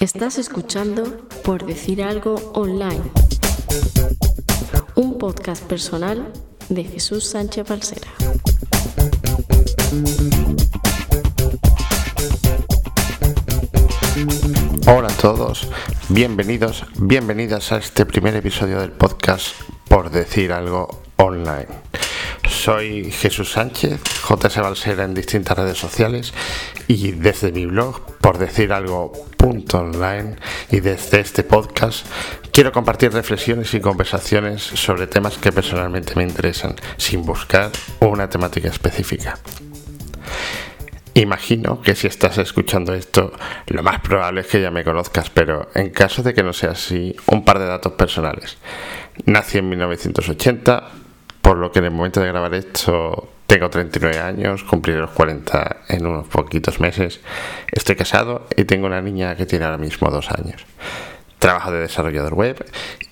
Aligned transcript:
Estás 0.00 0.38
escuchando 0.38 1.26
Por 1.44 1.64
Decir 1.64 2.02
Algo 2.02 2.34
Online, 2.54 3.02
un 4.96 5.18
podcast 5.18 5.64
personal 5.64 6.30
de 6.68 6.84
Jesús 6.84 7.24
Sánchez 7.24 7.68
Balsera. 7.68 8.08
Hola 14.86 15.08
a 15.08 15.16
todos, 15.20 15.70
bienvenidos, 16.10 16.84
bienvenidas 16.98 17.72
a 17.72 17.78
este 17.78 18.04
primer 18.04 18.36
episodio 18.36 18.80
del 18.80 18.92
podcast 18.92 19.56
Por 19.88 20.10
Decir 20.10 20.52
Algo 20.52 21.02
Online. 21.16 21.83
Soy 22.64 23.10
Jesús 23.10 23.52
Sánchez, 23.52 24.00
JS 24.26 24.56
Balsera 24.56 25.04
en 25.04 25.12
distintas 25.12 25.54
redes 25.54 25.76
sociales 25.76 26.32
y 26.88 27.10
desde 27.10 27.52
mi 27.52 27.66
blog, 27.66 28.00
por 28.22 28.38
decir 28.38 28.72
algo, 28.72 29.12
punto 29.36 29.80
online 29.80 30.36
y 30.70 30.80
desde 30.80 31.20
este 31.20 31.42
podcast 31.42 32.06
quiero 32.52 32.72
compartir 32.72 33.12
reflexiones 33.12 33.74
y 33.74 33.80
conversaciones 33.80 34.62
sobre 34.62 35.06
temas 35.06 35.36
que 35.36 35.52
personalmente 35.52 36.14
me 36.16 36.22
interesan, 36.22 36.74
sin 36.96 37.26
buscar 37.26 37.70
una 38.00 38.30
temática 38.30 38.68
específica. 38.68 39.38
Imagino 41.12 41.82
que 41.82 41.94
si 41.94 42.06
estás 42.06 42.38
escuchando 42.38 42.94
esto, 42.94 43.34
lo 43.66 43.82
más 43.82 44.00
probable 44.00 44.40
es 44.40 44.46
que 44.46 44.62
ya 44.62 44.70
me 44.70 44.84
conozcas, 44.84 45.28
pero 45.28 45.68
en 45.74 45.90
caso 45.90 46.22
de 46.22 46.32
que 46.32 46.42
no 46.42 46.54
sea 46.54 46.70
así, 46.70 47.14
un 47.26 47.44
par 47.44 47.58
de 47.58 47.66
datos 47.66 47.92
personales. 47.92 48.56
Nací 49.26 49.58
en 49.58 49.68
1980, 49.68 51.03
por 51.44 51.58
lo 51.58 51.70
que 51.70 51.80
en 51.80 51.84
el 51.84 51.90
momento 51.90 52.22
de 52.22 52.28
grabar 52.28 52.54
esto 52.54 53.28
tengo 53.46 53.68
39 53.68 54.18
años, 54.18 54.64
cumpliré 54.64 54.98
los 54.98 55.10
40 55.10 55.76
en 55.88 56.06
unos 56.06 56.26
poquitos 56.26 56.80
meses. 56.80 57.20
Estoy 57.70 57.96
casado 57.96 58.46
y 58.56 58.64
tengo 58.64 58.86
una 58.86 59.02
niña 59.02 59.36
que 59.36 59.44
tiene 59.44 59.66
ahora 59.66 59.76
mismo 59.76 60.10
dos 60.10 60.30
años. 60.30 60.64
Trabajo 61.38 61.70
de 61.70 61.80
desarrollador 61.80 62.32
web 62.32 62.64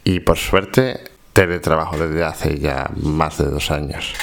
y 0.02 0.20
por 0.20 0.38
suerte 0.38 1.00
teletrabajo 1.34 1.98
desde 1.98 2.24
hace 2.24 2.58
ya 2.58 2.90
más 2.96 3.36
de 3.36 3.44
dos 3.44 3.70
años. 3.70 4.14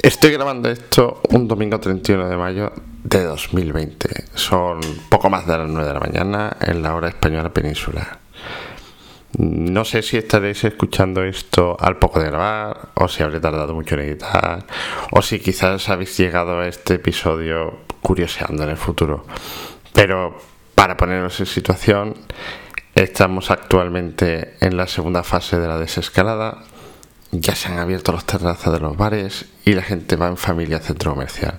Estoy 0.00 0.30
grabando 0.30 0.70
esto 0.70 1.22
un 1.30 1.48
domingo 1.48 1.80
31 1.80 2.28
de 2.28 2.36
mayo 2.36 2.72
de 3.02 3.24
2020. 3.24 4.26
Son 4.34 4.80
poco 5.08 5.28
más 5.28 5.44
de 5.44 5.58
las 5.58 5.68
9 5.68 5.88
de 5.88 5.94
la 5.94 6.00
mañana 6.00 6.56
en 6.60 6.84
la 6.84 6.94
hora 6.94 7.08
española 7.08 7.52
peninsular. 7.52 8.21
No 9.38 9.84
sé 9.84 10.02
si 10.02 10.18
estaréis 10.18 10.62
escuchando 10.64 11.24
esto 11.24 11.76
al 11.80 11.98
poco 11.98 12.20
de 12.20 12.26
grabar, 12.26 12.90
o 12.94 13.08
si 13.08 13.22
habré 13.22 13.40
tardado 13.40 13.72
mucho 13.74 13.94
en 13.94 14.02
editar, 14.02 14.66
o 15.10 15.22
si 15.22 15.38
quizás 15.40 15.88
habéis 15.88 16.16
llegado 16.18 16.60
a 16.60 16.68
este 16.68 16.94
episodio 16.94 17.78
curioseando 18.02 18.64
en 18.64 18.70
el 18.70 18.76
futuro. 18.76 19.24
Pero 19.94 20.38
para 20.74 20.96
ponernos 20.96 21.38
en 21.40 21.46
situación, 21.46 22.14
estamos 22.94 23.50
actualmente 23.50 24.56
en 24.60 24.76
la 24.76 24.86
segunda 24.86 25.22
fase 25.22 25.58
de 25.58 25.68
la 25.68 25.78
desescalada. 25.78 26.64
Ya 27.30 27.54
se 27.54 27.68
han 27.72 27.78
abierto 27.78 28.12
los 28.12 28.26
terrazas 28.26 28.72
de 28.74 28.80
los 28.80 28.96
bares 28.96 29.46
y 29.64 29.72
la 29.72 29.82
gente 29.82 30.16
va 30.16 30.28
en 30.28 30.36
familia 30.36 30.76
al 30.76 30.82
centro 30.82 31.12
comercial. 31.12 31.58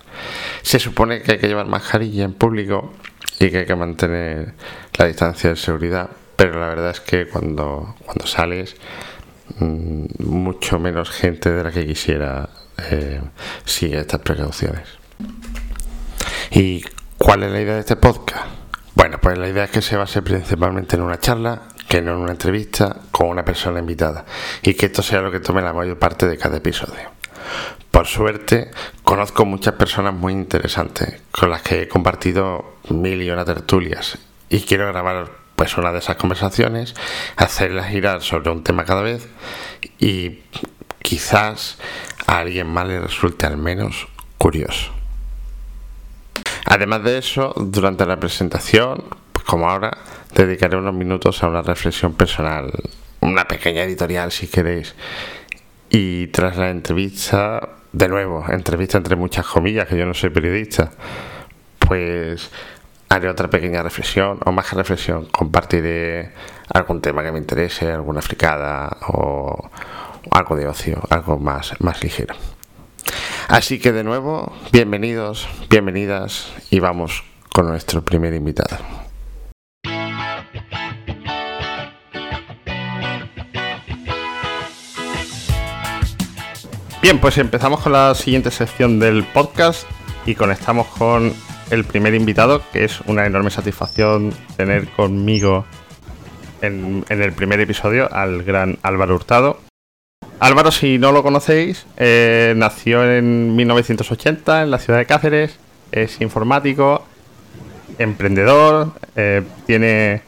Se 0.61 0.77
supone 0.77 1.23
que 1.23 1.31
hay 1.31 1.37
que 1.39 1.47
llevar 1.47 1.65
mascarilla 1.65 2.25
en 2.25 2.33
público 2.33 2.93
y 3.39 3.49
que 3.49 3.59
hay 3.59 3.65
que 3.65 3.75
mantener 3.75 4.53
la 4.97 5.05
distancia 5.05 5.49
de 5.49 5.55
seguridad, 5.55 6.09
pero 6.43 6.59
la 6.59 6.67
verdad 6.67 6.89
es 6.89 6.99
que 6.99 7.25
cuando, 7.25 7.95
cuando 8.03 8.27
sales, 8.27 8.75
mm, 9.59 10.07
mucho 10.25 10.77
menos 10.77 11.09
gente 11.09 11.49
de 11.49 11.63
la 11.63 11.71
que 11.71 11.85
quisiera 11.85 12.49
eh, 12.91 13.21
sigue 13.63 13.99
estas 13.99 14.19
precauciones. 14.19 14.89
¿Y 16.51 16.83
cuál 17.17 17.43
es 17.43 17.51
la 17.53 17.61
idea 17.61 17.75
de 17.75 17.79
este 17.79 17.95
podcast? 17.95 18.45
Bueno, 18.93 19.19
pues 19.21 19.37
la 19.37 19.47
idea 19.47 19.63
es 19.63 19.71
que 19.71 19.81
se 19.81 19.95
base 19.95 20.21
principalmente 20.21 20.97
en 20.97 21.03
una 21.03 21.17
charla, 21.17 21.61
que 21.87 22.01
no 22.01 22.11
en 22.11 22.17
una 22.17 22.33
entrevista 22.33 22.93
con 23.09 23.29
una 23.29 23.45
persona 23.45 23.79
invitada, 23.79 24.25
y 24.63 24.73
que 24.73 24.87
esto 24.87 25.01
sea 25.01 25.21
lo 25.21 25.31
que 25.31 25.39
tome 25.39 25.61
la 25.61 25.71
mayor 25.71 25.97
parte 25.97 26.27
de 26.27 26.37
cada 26.37 26.57
episodio. 26.57 27.09
Por 27.89 28.05
suerte, 28.05 28.69
conozco 29.01 29.45
muchas 29.45 29.75
personas 29.75 30.13
muy 30.13 30.33
interesantes 30.33 31.21
con 31.31 31.49
las 31.49 31.61
que 31.61 31.83
he 31.83 31.87
compartido 31.87 32.79
mil 32.89 33.21
y 33.21 33.31
una 33.31 33.45
tertulias 33.45 34.17
y 34.49 34.59
quiero 34.59 34.87
grabar 34.87 35.42
pues 35.55 35.77
una 35.77 35.91
de 35.91 35.99
esas 35.99 36.15
conversaciones, 36.17 36.95
hacerlas 37.35 37.87
girar 37.87 38.21
sobre 38.21 38.49
un 38.51 38.63
tema 38.63 38.85
cada 38.85 39.01
vez 39.01 39.27
y 39.99 40.39
quizás 41.01 41.77
a 42.25 42.39
alguien 42.39 42.67
más 42.67 42.87
le 42.87 42.99
resulte 42.99 43.45
al 43.45 43.57
menos 43.57 44.07
curioso. 44.37 44.91
Además 46.65 47.03
de 47.03 47.17
eso, 47.17 47.53
durante 47.55 48.05
la 48.05 48.19
presentación, 48.19 49.03
pues 49.31 49.45
como 49.45 49.69
ahora, 49.69 49.97
dedicaré 50.33 50.77
unos 50.77 50.93
minutos 50.93 51.43
a 51.43 51.47
una 51.47 51.61
reflexión 51.61 52.13
personal, 52.13 52.71
una 53.21 53.45
pequeña 53.47 53.83
editorial 53.83 54.31
si 54.31 54.47
queréis. 54.47 54.95
Y 55.89 56.27
tras 56.27 56.57
la 56.57 56.69
entrevista, 56.69 57.69
de 57.91 58.07
nuevo, 58.07 58.45
entrevista 58.49 58.97
entre 58.97 59.15
muchas 59.15 59.45
comillas, 59.45 59.87
que 59.87 59.97
yo 59.97 60.05
no 60.05 60.13
soy 60.13 60.31
periodista, 60.31 60.91
pues 61.77 62.49
haré 63.13 63.29
otra 63.29 63.47
pequeña 63.47 63.83
reflexión, 63.83 64.39
o 64.43 64.51
más 64.51 64.73
reflexión, 64.73 65.25
compartiré 65.25 66.31
algún 66.73 66.99
tema 66.99 67.21
que 67.21 67.31
me 67.31 67.37
interese, 67.37 67.91
alguna 67.91 68.23
fricada 68.23 68.97
o, 69.07 69.69
algo 70.31 70.55
de 70.55 70.67
ocio, 70.67 70.99
algo 71.11 71.37
más, 71.37 71.79
más 71.79 72.01
ligero. 72.01 72.33
Así 73.49 73.77
que 73.77 73.91
de 73.91 74.03
nuevo, 74.03 74.51
bienvenidos, 74.71 75.47
bienvenidas 75.69 76.53
y 76.71 76.79
vamos 76.79 77.23
con 77.53 77.67
nuestro 77.67 78.03
primer 78.03 78.33
invitado. 78.33 78.77
Bien, 86.99 87.19
pues 87.19 87.37
empezamos 87.37 87.81
con 87.81 87.91
la 87.91 88.15
siguiente 88.15 88.49
sección 88.49 88.97
del 88.97 89.23
podcast 89.25 89.85
y 90.25 90.33
conectamos 90.33 90.87
con 90.87 91.33
el 91.73 91.83
primer 91.85 92.13
invitado, 92.13 92.61
que 92.71 92.85
es 92.85 93.01
una 93.01 93.25
enorme 93.25 93.49
satisfacción 93.49 94.33
tener 94.55 94.87
conmigo 94.89 95.65
en, 96.61 97.03
el 97.09 97.33
primer 97.33 97.59
episodio 97.59 98.13
al 98.13 98.43
gran 98.43 98.77
Álvaro 98.83 99.15
Hurtado. 99.15 99.59
Álvaro, 100.39 100.71
si 100.71 100.97
no 100.97 101.11
lo 101.11 101.23
conocéis, 101.23 101.85
eh, 101.97 102.53
nació 102.55 103.09
en 103.09 103.55
1980 103.55 104.63
en 104.63 104.71
la 104.71 104.79
ciudad 104.79 104.99
de 104.99 105.05
Cáceres, 105.05 105.59
es 105.91 106.21
informático, 106.21 107.05
emprendedor, 107.97 108.93
eh, 109.15 109.41
tiene 109.65 110.21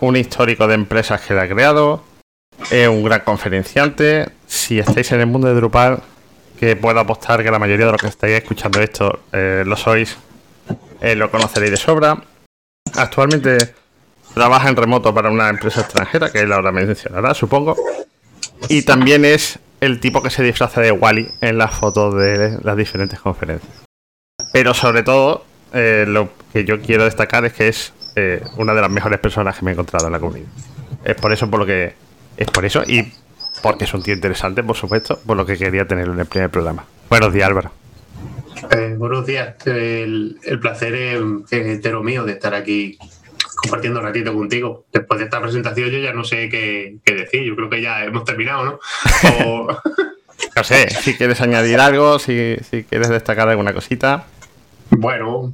un 0.00 0.16
histórico 0.16 0.66
de 0.66 0.74
empresas 0.74 1.20
que 1.20 1.34
le 1.34 1.40
ha 1.40 1.48
creado, 1.48 2.02
es 2.70 2.88
un 2.88 3.02
gran 3.02 3.20
conferenciante. 3.20 4.28
Si 4.46 4.78
estáis 4.78 5.12
en 5.12 5.20
el 5.20 5.26
mundo 5.26 5.48
de 5.48 5.54
Drupal, 5.54 6.00
que 6.58 6.76
puedo 6.76 7.00
apostar 7.00 7.42
que 7.42 7.50
la 7.50 7.58
mayoría 7.58 7.86
de 7.86 7.92
los 7.92 8.00
que 8.00 8.08
estáis 8.08 8.34
escuchando 8.34 8.80
esto 8.80 9.20
eh, 9.32 9.64
lo 9.66 9.76
sois, 9.76 10.16
eh, 11.02 11.16
lo 11.16 11.30
conoceréis 11.30 11.72
de 11.72 11.76
sobra. 11.76 12.22
Actualmente 12.94 13.74
trabaja 14.34 14.68
en 14.68 14.76
remoto 14.76 15.12
para 15.12 15.30
una 15.30 15.48
empresa 15.48 15.80
extranjera, 15.80 16.30
que 16.30 16.40
él 16.40 16.52
ahora 16.52 16.70
mencionará, 16.70 17.34
supongo. 17.34 17.76
Y 18.68 18.82
también 18.82 19.24
es 19.24 19.58
el 19.80 19.98
tipo 19.98 20.22
que 20.22 20.30
se 20.30 20.44
disfraza 20.44 20.80
de 20.80 20.92
Wally 20.92 21.28
en 21.40 21.58
las 21.58 21.74
fotos 21.74 22.14
de 22.14 22.58
las 22.62 22.76
diferentes 22.76 23.18
conferencias. 23.18 23.82
Pero 24.52 24.74
sobre 24.74 25.02
todo, 25.02 25.44
eh, 25.72 26.04
lo 26.06 26.30
que 26.52 26.64
yo 26.64 26.80
quiero 26.80 27.04
destacar 27.04 27.44
es 27.44 27.52
que 27.52 27.68
es 27.68 27.92
una 28.56 28.74
de 28.74 28.80
las 28.82 28.90
mejores 28.90 29.18
personas 29.18 29.58
que 29.58 29.64
me 29.64 29.70
he 29.70 29.74
encontrado 29.74 30.06
en 30.06 30.12
la 30.12 30.20
comunidad. 30.20 30.48
Es 31.02 31.16
por 31.16 31.32
eso 31.32 31.50
por 31.50 31.60
lo 31.60 31.66
que. 31.66 31.94
Es 32.36 32.46
por 32.50 32.64
eso 32.64 32.82
y 32.86 33.12
porque 33.62 33.84
es 33.84 33.94
un 33.94 34.02
tío 34.02 34.14
interesante, 34.14 34.62
por 34.62 34.76
supuesto, 34.76 35.18
por 35.26 35.36
lo 35.36 35.44
que 35.44 35.56
quería 35.56 35.86
tenerlo 35.86 36.12
en 36.14 36.20
el 36.20 36.26
primer 36.26 36.50
programa. 36.50 36.84
Buenos 37.08 37.32
días, 37.32 37.48
Álvaro. 37.48 37.81
Eh, 38.70 38.94
buenos 38.96 39.26
días. 39.26 39.54
El, 39.66 40.38
placer 40.60 40.94
es, 40.94 41.20
entero 41.52 42.02
mío 42.02 42.24
de 42.24 42.32
estar 42.32 42.54
aquí 42.54 42.96
compartiendo 43.56 44.00
un 44.00 44.06
ratito 44.06 44.32
contigo. 44.32 44.84
Después 44.92 45.18
de 45.18 45.24
esta 45.24 45.40
presentación 45.40 45.90
yo 45.90 45.98
ya 45.98 46.12
no 46.12 46.24
sé 46.24 46.48
qué, 46.48 46.98
decir. 47.04 47.42
Yo 47.42 47.56
creo 47.56 47.70
que 47.70 47.82
ya 47.82 48.04
hemos 48.04 48.24
terminado, 48.24 48.64
¿no? 48.64 48.78
no 50.56 50.64
sé, 50.64 50.90
si 50.90 51.14
quieres 51.16 51.40
añadir 51.40 51.80
algo, 51.80 52.18
si, 52.18 52.56
si 52.70 52.84
quieres 52.84 53.08
destacar 53.08 53.48
alguna 53.48 53.72
cosita. 53.72 54.26
Bueno, 54.90 55.52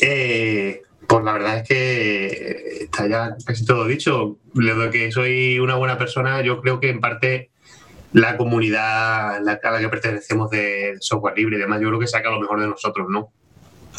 eh, 0.00 0.82
pues 1.06 1.24
la 1.24 1.32
verdad 1.32 1.58
es 1.58 1.68
que 1.68 2.78
está 2.84 3.06
ya 3.08 3.36
casi 3.44 3.64
todo 3.64 3.86
dicho. 3.86 4.38
Lo 4.54 4.90
que 4.90 5.12
soy 5.12 5.58
una 5.58 5.74
buena 5.74 5.98
persona, 5.98 6.40
yo 6.40 6.60
creo 6.60 6.80
que 6.80 6.90
en 6.90 7.00
parte 7.00 7.50
la 8.16 8.38
comunidad 8.38 9.36
a 9.36 9.40
la 9.40 9.78
que 9.78 9.88
pertenecemos 9.90 10.48
de 10.48 10.96
software 11.00 11.36
libre 11.36 11.58
y 11.58 11.60
demás, 11.60 11.82
yo 11.82 11.88
creo 11.88 12.00
que 12.00 12.06
saca 12.06 12.30
lo 12.30 12.40
mejor 12.40 12.58
de 12.58 12.66
nosotros, 12.66 13.08
¿no? 13.10 13.28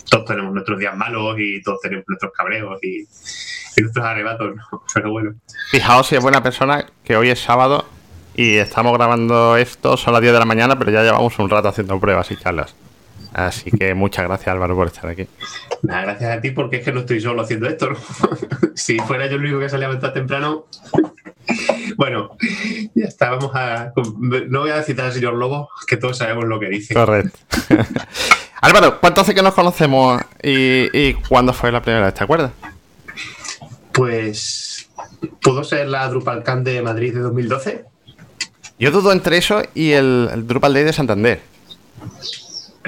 Todos 0.09 0.25
tenemos 0.25 0.51
nuestros 0.53 0.79
días 0.79 0.97
malos 0.97 1.35
y 1.37 1.61
todos 1.61 1.79
tenemos 1.81 2.03
nuestros 2.07 2.31
cabreos 2.33 2.79
y, 2.81 3.05
nuestros 3.79 4.03
arrebatos, 4.03 4.55
¿no? 4.55 4.83
Pero 4.93 5.11
bueno. 5.11 5.35
Fijaos 5.69 6.07
si 6.07 6.15
es 6.15 6.23
buena 6.23 6.41
persona 6.41 6.87
que 7.03 7.15
hoy 7.15 7.29
es 7.29 7.39
sábado 7.39 7.85
y 8.33 8.55
estamos 8.55 8.91
grabando 8.97 9.55
esto, 9.55 9.97
son 9.97 10.13
las 10.13 10.21
10 10.23 10.33
de 10.33 10.39
la 10.39 10.45
mañana, 10.45 10.79
pero 10.79 10.89
ya 10.89 11.03
llevamos 11.03 11.37
un 11.37 11.49
rato 11.49 11.67
haciendo 11.67 11.99
pruebas 11.99 12.31
y 12.31 12.37
charlas. 12.37 12.75
Así 13.33 13.69
que 13.71 13.93
muchas 13.93 14.25
gracias 14.25 14.47
Álvaro 14.47 14.75
por 14.75 14.87
estar 14.87 15.09
aquí. 15.09 15.27
Nada, 15.83 16.01
gracias 16.01 16.37
a 16.37 16.41
ti 16.41 16.51
porque 16.51 16.77
es 16.77 16.85
que 16.85 16.91
no 16.91 17.01
estoy 17.01 17.21
solo 17.21 17.41
haciendo 17.41 17.67
esto. 17.67 17.89
si 18.75 18.97
fuera 18.99 19.27
yo 19.27 19.35
el 19.35 19.41
único 19.41 19.59
que 19.59 19.69
salía 19.69 19.99
tan 19.99 20.13
temprano. 20.13 20.65
bueno, 21.97 22.37
ya 22.95 23.05
está, 23.05 23.31
vamos 23.31 23.51
a... 23.53 23.91
No 24.47 24.61
voy 24.61 24.71
a 24.71 24.81
citar 24.83 25.05
al 25.05 25.13
señor 25.13 25.33
Lobo, 25.33 25.69
que 25.87 25.97
todos 25.97 26.17
sabemos 26.17 26.45
lo 26.45 26.59
que 26.59 26.69
dice. 26.69 26.93
Correcto. 26.93 27.37
Álvaro, 28.61 28.99
¿cuánto 28.99 29.21
hace 29.21 29.35
que 29.35 29.43
nos 29.43 29.53
conocemos 29.53 30.21
y, 30.41 30.89
y 30.97 31.13
cuándo 31.13 31.53
fue 31.53 31.71
la 31.71 31.81
primera 31.81 32.05
vez? 32.05 32.15
¿Te 32.15 32.23
acuerdas? 32.23 32.51
Pues 33.91 34.89
pudo 35.41 35.63
ser 35.63 35.87
la 35.87 36.07
DrupalCamp 36.09 36.65
de 36.65 36.81
Madrid 36.81 37.13
de 37.13 37.19
2012. 37.19 37.85
Yo 38.79 38.91
dudo 38.91 39.11
entre 39.11 39.37
eso 39.37 39.61
y 39.73 39.91
el, 39.91 40.29
el 40.33 40.47
Drupal 40.47 40.73
Day 40.73 40.83
de 40.83 40.93
Santander. 40.93 41.41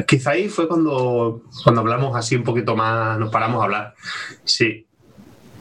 Quizá 0.07 0.31
ahí 0.31 0.49
fue 0.49 0.67
cuando, 0.67 1.43
cuando 1.63 1.81
hablamos 1.81 2.15
así 2.15 2.35
un 2.35 2.43
poquito 2.43 2.75
más, 2.75 3.17
nos 3.19 3.31
paramos 3.31 3.61
a 3.61 3.65
hablar. 3.65 3.95
Sí, 4.43 4.87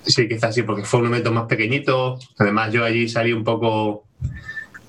sí, 0.04 0.28
quizás 0.28 0.54
sí, 0.54 0.62
porque 0.62 0.84
fue 0.84 1.00
un 1.00 1.06
momento 1.06 1.32
más 1.32 1.46
pequeñito. 1.46 2.18
Además, 2.38 2.72
yo 2.72 2.84
allí 2.84 3.08
salí 3.08 3.32
un 3.32 3.44
poco, 3.44 4.06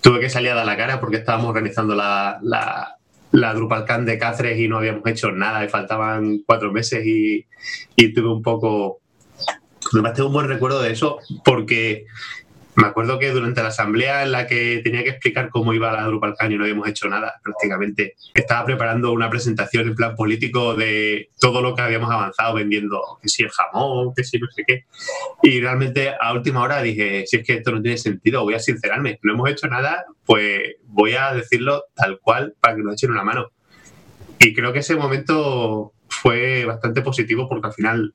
tuve 0.01 0.19
que 0.19 0.29
salir 0.29 0.51
a 0.51 0.55
dar 0.55 0.65
la 0.65 0.77
cara 0.77 0.99
porque 0.99 1.17
estábamos 1.17 1.49
organizando 1.49 1.95
la, 1.95 2.39
la, 2.41 2.97
la 3.31 3.53
de 3.53 4.17
Cáceres 4.17 4.59
y 4.59 4.67
no 4.67 4.77
habíamos 4.77 5.05
hecho 5.07 5.31
nada 5.31 5.63
y 5.63 5.69
faltaban 5.69 6.39
cuatro 6.45 6.71
meses 6.71 7.05
y, 7.05 7.45
y 7.95 8.13
tuve 8.13 8.31
un 8.31 8.41
poco... 8.41 8.99
Además, 9.93 10.13
tengo 10.13 10.27
un 10.27 10.33
buen 10.33 10.47
recuerdo 10.47 10.81
de 10.81 10.91
eso 10.91 11.19
porque 11.43 12.05
me 12.79 12.87
acuerdo 12.87 13.19
que 13.19 13.31
durante 13.31 13.61
la 13.61 13.69
asamblea 13.69 14.23
en 14.23 14.31
la 14.31 14.47
que 14.47 14.79
tenía 14.83 15.03
que 15.03 15.09
explicar 15.09 15.49
cómo 15.49 15.73
iba 15.73 15.91
la 15.91 16.03
DrupalCon 16.03 16.51
y 16.51 16.57
no 16.57 16.63
habíamos 16.63 16.87
hecho 16.87 17.09
nada 17.09 17.33
prácticamente, 17.43 18.15
estaba 18.33 18.65
preparando 18.65 19.11
una 19.11 19.29
presentación 19.29 19.87
en 19.87 19.95
plan 19.95 20.15
político 20.15 20.75
de 20.75 21.29
todo 21.39 21.61
lo 21.61 21.75
que 21.75 21.81
habíamos 21.81 22.09
avanzado 22.09 22.55
vendiendo, 22.55 23.01
que 23.21 23.27
si 23.27 23.43
el 23.43 23.49
jamón, 23.49 24.13
que 24.15 24.23
si 24.23 24.39
no 24.39 24.47
sé 24.49 24.63
qué. 24.65 24.85
Y 25.43 25.59
realmente 25.59 26.13
a 26.19 26.33
última 26.33 26.61
hora 26.61 26.81
dije, 26.81 27.25
si 27.27 27.37
es 27.37 27.45
que 27.45 27.55
esto 27.55 27.71
no 27.71 27.81
tiene 27.81 27.97
sentido, 27.97 28.43
voy 28.43 28.53
a 28.53 28.59
sincerarme, 28.59 29.19
no 29.23 29.33
hemos 29.33 29.49
hecho 29.49 29.67
nada, 29.67 30.05
pues 30.25 30.75
voy 30.85 31.15
a 31.15 31.33
decirlo 31.33 31.83
tal 31.93 32.19
cual 32.19 32.55
para 32.61 32.75
que 32.75 32.83
nos 32.83 32.93
echen 32.93 33.11
una 33.11 33.23
mano. 33.23 33.51
Y 34.39 34.53
creo 34.53 34.71
que 34.71 34.79
ese 34.79 34.95
momento 34.95 35.91
fue 36.21 36.65
bastante 36.65 37.01
positivo 37.01 37.47
porque 37.47 37.67
al 37.67 37.73
final 37.73 38.13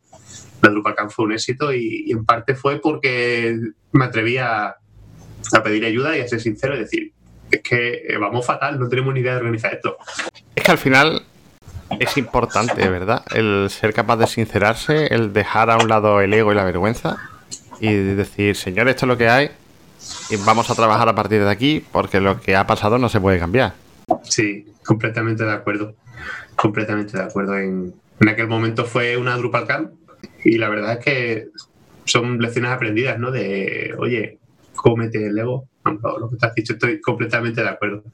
la 0.63 0.71
DrupalCamp 0.71 1.11
fue 1.11 1.27
un 1.27 1.33
éxito 1.33 1.73
y, 1.73 2.05
y, 2.07 2.13
en 2.13 2.25
parte 2.25 2.55
fue 2.55 2.81
porque 2.81 3.59
me 3.93 4.05
atreví 4.05 4.39
a, 4.39 4.77
a, 5.53 5.63
pedir 5.63 5.85
ayuda 5.85 6.17
y 6.17 6.21
a 6.21 6.29
ser 6.29 6.41
sincero 6.41 6.75
y 6.75 6.81
decir, 6.81 7.13
es 7.51 7.61
que 7.63 8.17
vamos 8.19 8.47
fatal, 8.47 8.79
no 8.79 8.89
tenemos 8.89 9.13
ni 9.15 9.21
idea 9.21 9.33
de 9.33 9.39
organizar 9.39 9.75
esto. 9.75 9.97
Es 10.55 10.63
que 10.63 10.71
al 10.71 10.79
final 10.79 11.23
es 11.99 12.17
importante, 12.17 12.89
¿verdad? 12.89 13.25
El 13.35 13.69
ser 13.71 13.93
capaz 13.93 14.17
de 14.17 14.27
sincerarse, 14.27 15.07
el 15.15 15.33
dejar 15.33 15.71
a 15.71 15.77
un 15.77 15.89
lado 15.89 16.21
el 16.21 16.33
ego 16.33 16.53
y 16.53 16.55
la 16.55 16.65
vergüenza 16.65 17.19
y 17.81 17.93
decir, 17.93 18.57
señor, 18.57 18.89
esto 18.89 19.07
es 19.07 19.09
lo 19.09 19.19
que 19.19 19.29
hay 19.29 19.51
y 20.31 20.37
vamos 20.37 20.71
a 20.71 20.75
trabajar 20.75 21.09
a 21.09 21.15
partir 21.15 21.43
de 21.43 21.51
aquí 21.51 21.85
porque 21.93 22.21
lo 22.21 22.41
que 22.41 22.57
ha 22.57 22.67
pasado 22.67 22.99
no 22.99 23.09
se 23.09 23.21
puede 23.21 23.39
cambiar. 23.39 23.75
Sí, 24.23 24.67
completamente 24.85 25.45
de 25.45 25.53
acuerdo. 25.53 25.95
Completamente 26.57 27.17
de 27.17 27.25
acuerdo. 27.25 27.59
En, 27.59 27.95
en 28.21 28.29
aquel 28.29 28.47
momento 28.47 28.85
fue 28.85 29.17
una 29.17 29.37
DrupalCamp 29.37 29.93
y 30.45 30.59
la 30.59 30.69
verdad 30.69 30.99
es 30.99 31.05
que 31.05 31.49
son 32.05 32.39
lecciones 32.39 32.71
aprendidas, 32.71 33.19
¿no? 33.19 33.31
De, 33.31 33.95
oye, 33.99 34.39
cómete 34.75 35.27
el 35.27 35.39
ego. 35.39 35.69
No, 35.85 36.19
lo 36.19 36.31
que 36.31 36.37
te 36.37 36.47
has 36.47 36.55
dicho, 36.55 36.73
estoy 36.75 37.01
completamente 37.01 37.63
de 37.63 37.69
acuerdo. 37.69 38.05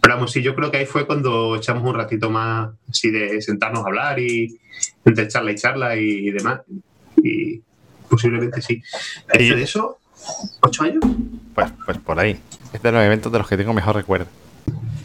Pero 0.00 0.14
vamos, 0.14 0.32
sí, 0.32 0.42
yo 0.42 0.54
creo 0.54 0.70
que 0.70 0.78
ahí 0.78 0.86
fue 0.86 1.06
cuando 1.06 1.56
echamos 1.56 1.84
un 1.84 1.94
ratito 1.94 2.28
más 2.28 2.70
así 2.88 3.10
de 3.10 3.40
sentarnos 3.40 3.84
a 3.84 3.86
hablar 3.86 4.18
y 4.18 4.58
entre 5.04 5.28
charla 5.28 5.52
y 5.52 5.54
charla 5.54 5.96
y, 5.96 6.28
y 6.28 6.30
demás. 6.32 6.60
Y 7.22 7.62
posiblemente 8.08 8.60
sí. 8.62 8.82
¿Y 9.38 9.48
de 9.50 9.62
eso? 9.62 9.98
¿Ocho 10.60 10.82
años? 10.82 11.04
Pues, 11.54 11.70
pues 11.84 11.98
por 11.98 12.18
ahí. 12.18 12.40
Es 12.72 12.82
de 12.82 12.92
los 12.92 13.02
eventos 13.02 13.30
de 13.30 13.38
los 13.38 13.48
que 13.48 13.56
tengo 13.56 13.72
mejor 13.72 13.94
recuerdo. 13.94 14.26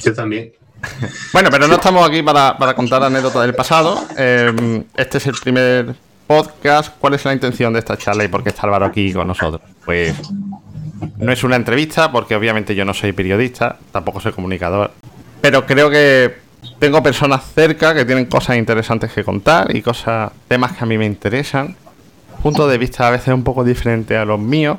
Yo 0.03 0.13
también. 0.13 0.51
Bueno, 1.33 1.49
pero 1.51 1.67
no 1.67 1.75
estamos 1.75 2.07
aquí 2.07 2.21
para, 2.21 2.57
para 2.57 2.73
contar 2.75 3.03
anécdotas 3.03 3.41
del 3.43 3.55
pasado. 3.55 4.05
Eh, 4.17 4.83
este 4.95 5.17
es 5.17 5.27
el 5.27 5.35
primer 5.35 5.95
podcast. 6.27 6.93
¿Cuál 6.99 7.13
es 7.13 7.25
la 7.25 7.33
intención 7.33 7.73
de 7.73 7.79
esta 7.79 7.97
charla 7.97 8.23
y 8.23 8.27
por 8.27 8.43
qué 8.43 8.49
está 8.49 8.63
Álvaro 8.63 8.85
aquí 8.85 9.13
con 9.13 9.27
nosotros? 9.27 9.61
Pues 9.83 10.15
no 11.17 11.31
es 11.31 11.43
una 11.43 11.55
entrevista, 11.55 12.11
porque 12.11 12.35
obviamente 12.35 12.75
yo 12.75 12.85
no 12.85 12.93
soy 12.93 13.11
periodista, 13.11 13.77
tampoco 13.91 14.19
soy 14.19 14.31
comunicador, 14.31 14.91
pero 15.41 15.65
creo 15.65 15.89
que 15.89 16.37
tengo 16.79 17.01
personas 17.03 17.43
cerca 17.53 17.93
que 17.93 18.05
tienen 18.05 18.25
cosas 18.25 18.57
interesantes 18.57 19.11
que 19.11 19.23
contar 19.23 19.75
y 19.75 19.81
cosas, 19.81 20.31
temas 20.47 20.73
que 20.73 20.83
a 20.83 20.87
mí 20.87 20.97
me 20.97 21.05
interesan, 21.05 21.75
puntos 22.41 22.69
de 22.69 22.77
vista 22.77 23.07
a 23.07 23.11
veces 23.11 23.33
un 23.33 23.43
poco 23.43 23.63
diferentes 23.63 24.17
a 24.17 24.25
los 24.25 24.39
míos, 24.39 24.77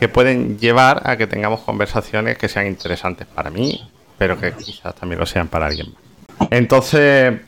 que 0.00 0.08
pueden 0.08 0.58
llevar 0.58 1.02
a 1.04 1.16
que 1.16 1.26
tengamos 1.26 1.60
conversaciones 1.60 2.36
que 2.36 2.48
sean 2.48 2.66
interesantes 2.66 3.26
para 3.26 3.50
mí, 3.50 3.88
pero 4.22 4.38
que 4.38 4.52
quizás 4.52 4.94
también 4.94 5.18
lo 5.18 5.26
sean 5.26 5.48
para 5.48 5.66
alguien 5.66 5.88
más. 5.92 6.48
Entonces, 6.52 7.40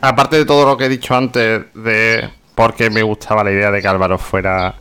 aparte 0.00 0.36
de 0.38 0.46
todo 0.46 0.64
lo 0.64 0.78
que 0.78 0.86
he 0.86 0.88
dicho 0.88 1.14
antes 1.14 1.64
de 1.74 2.26
porque 2.54 2.88
me 2.88 3.02
gustaba 3.02 3.44
la 3.44 3.52
idea 3.52 3.70
de 3.70 3.82
que 3.82 3.88
Álvaro 3.88 4.16
fuera 4.16 4.76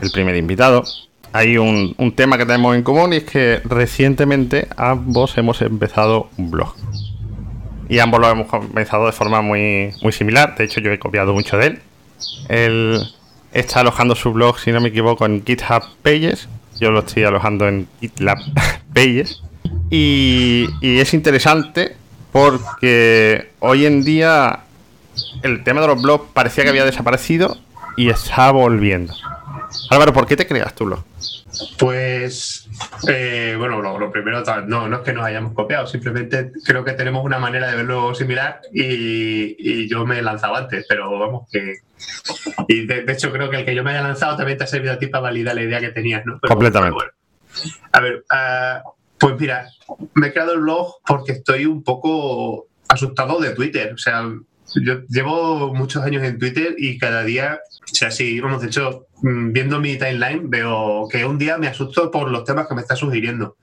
el 0.00 0.10
primer 0.10 0.34
invitado. 0.36 0.84
Hay 1.34 1.58
un, 1.58 1.94
un, 1.98 2.12
tema 2.12 2.38
que 2.38 2.46
tenemos 2.46 2.74
en 2.74 2.82
común 2.82 3.12
y 3.12 3.16
es 3.16 3.24
que 3.24 3.60
recientemente 3.64 4.68
ambos 4.78 5.36
hemos 5.36 5.60
empezado 5.60 6.30
un 6.38 6.50
blog. 6.50 6.74
Y 7.90 7.98
ambos 7.98 8.18
lo 8.18 8.30
hemos 8.30 8.46
comenzado 8.46 9.04
de 9.04 9.12
forma 9.12 9.42
muy, 9.42 9.92
muy 10.00 10.12
similar. 10.12 10.56
De 10.56 10.64
hecho, 10.64 10.80
yo 10.80 10.90
he 10.92 10.98
copiado 10.98 11.34
mucho 11.34 11.58
de 11.58 11.66
él. 11.66 11.82
Él 12.48 13.02
está 13.52 13.80
alojando 13.80 14.14
su 14.14 14.32
blog, 14.32 14.58
si 14.58 14.72
no 14.72 14.80
me 14.80 14.88
equivoco, 14.88 15.26
en 15.26 15.44
GitHub 15.44 15.82
Pages. 16.02 16.48
Yo 16.80 16.90
lo 16.90 17.00
estoy 17.00 17.24
alojando 17.24 17.68
en 17.68 17.86
GitLab 18.00 18.38
Pages. 18.94 19.42
Y, 19.90 20.66
y 20.80 20.98
es 20.98 21.14
interesante 21.14 21.96
porque 22.32 23.50
hoy 23.60 23.86
en 23.86 24.04
día 24.04 24.60
el 25.42 25.64
tema 25.64 25.80
de 25.80 25.86
los 25.86 26.02
blogs 26.02 26.30
parecía 26.32 26.64
que 26.64 26.70
había 26.70 26.84
desaparecido 26.84 27.56
y 27.96 28.10
está 28.10 28.50
volviendo. 28.50 29.14
Álvaro, 29.90 30.12
¿por 30.12 30.26
qué 30.26 30.36
te 30.36 30.46
creas 30.46 30.74
tu 30.74 30.84
blog? 30.84 31.04
Pues, 31.78 32.68
eh, 33.08 33.54
bueno, 33.58 33.80
lo, 33.80 33.98
lo, 33.98 34.12
primero, 34.12 34.42
no, 34.66 34.88
no 34.88 34.96
es 34.96 35.02
que 35.02 35.12
nos 35.14 35.24
hayamos 35.24 35.54
copiado, 35.54 35.86
simplemente 35.86 36.52
creo 36.64 36.84
que 36.84 36.92
tenemos 36.92 37.24
una 37.24 37.38
manera 37.38 37.68
de 37.68 37.76
verlo 37.76 38.14
similar 38.14 38.60
y, 38.72 39.56
y 39.58 39.88
yo 39.88 40.04
me 40.04 40.18
he 40.18 40.22
lanzado 40.22 40.56
antes, 40.56 40.84
pero 40.88 41.18
vamos 41.18 41.48
que... 41.50 41.76
Y 42.68 42.86
de, 42.86 43.04
de, 43.04 43.12
hecho 43.12 43.32
creo 43.32 43.48
que 43.48 43.60
el 43.60 43.64
que 43.64 43.74
yo 43.74 43.82
me 43.82 43.92
haya 43.92 44.02
lanzado 44.02 44.36
también 44.36 44.58
te 44.58 44.64
ha 44.64 44.66
servido 44.66 44.92
a 44.92 44.98
ti 44.98 45.06
para 45.06 45.22
validar 45.22 45.54
la 45.54 45.62
idea 45.62 45.80
que 45.80 45.88
tenías, 45.88 46.26
¿no? 46.26 46.38
Pero, 46.40 46.52
Completamente. 46.52 46.94
Bueno, 46.94 47.12
a 47.92 48.00
ver, 48.00 48.24
uh, 48.30 48.90
pues 49.18 49.38
mira, 49.38 49.68
me 50.14 50.28
he 50.28 50.32
creado 50.32 50.52
el 50.52 50.60
blog 50.60 50.96
porque 51.06 51.32
estoy 51.32 51.66
un 51.66 51.82
poco 51.82 52.66
asustado 52.88 53.40
de 53.40 53.50
Twitter, 53.50 53.92
o 53.94 53.98
sea, 53.98 54.28
yo 54.74 55.02
llevo 55.08 55.74
muchos 55.74 56.02
años 56.02 56.22
en 56.24 56.38
Twitter 56.38 56.74
y 56.76 56.98
cada 56.98 57.22
día, 57.22 57.60
o 57.90 57.94
sea, 57.94 58.10
sí, 58.10 58.40
vamos, 58.40 58.62
de 58.62 58.68
hecho, 58.68 59.06
viendo 59.22 59.80
mi 59.80 59.96
timeline, 59.96 60.50
veo 60.50 61.08
que 61.10 61.24
un 61.24 61.38
día 61.38 61.56
me 61.58 61.68
asusto 61.68 62.10
por 62.10 62.30
los 62.30 62.44
temas 62.44 62.66
que 62.68 62.74
me 62.74 62.82
está 62.82 62.96
sugiriendo. 62.96 63.56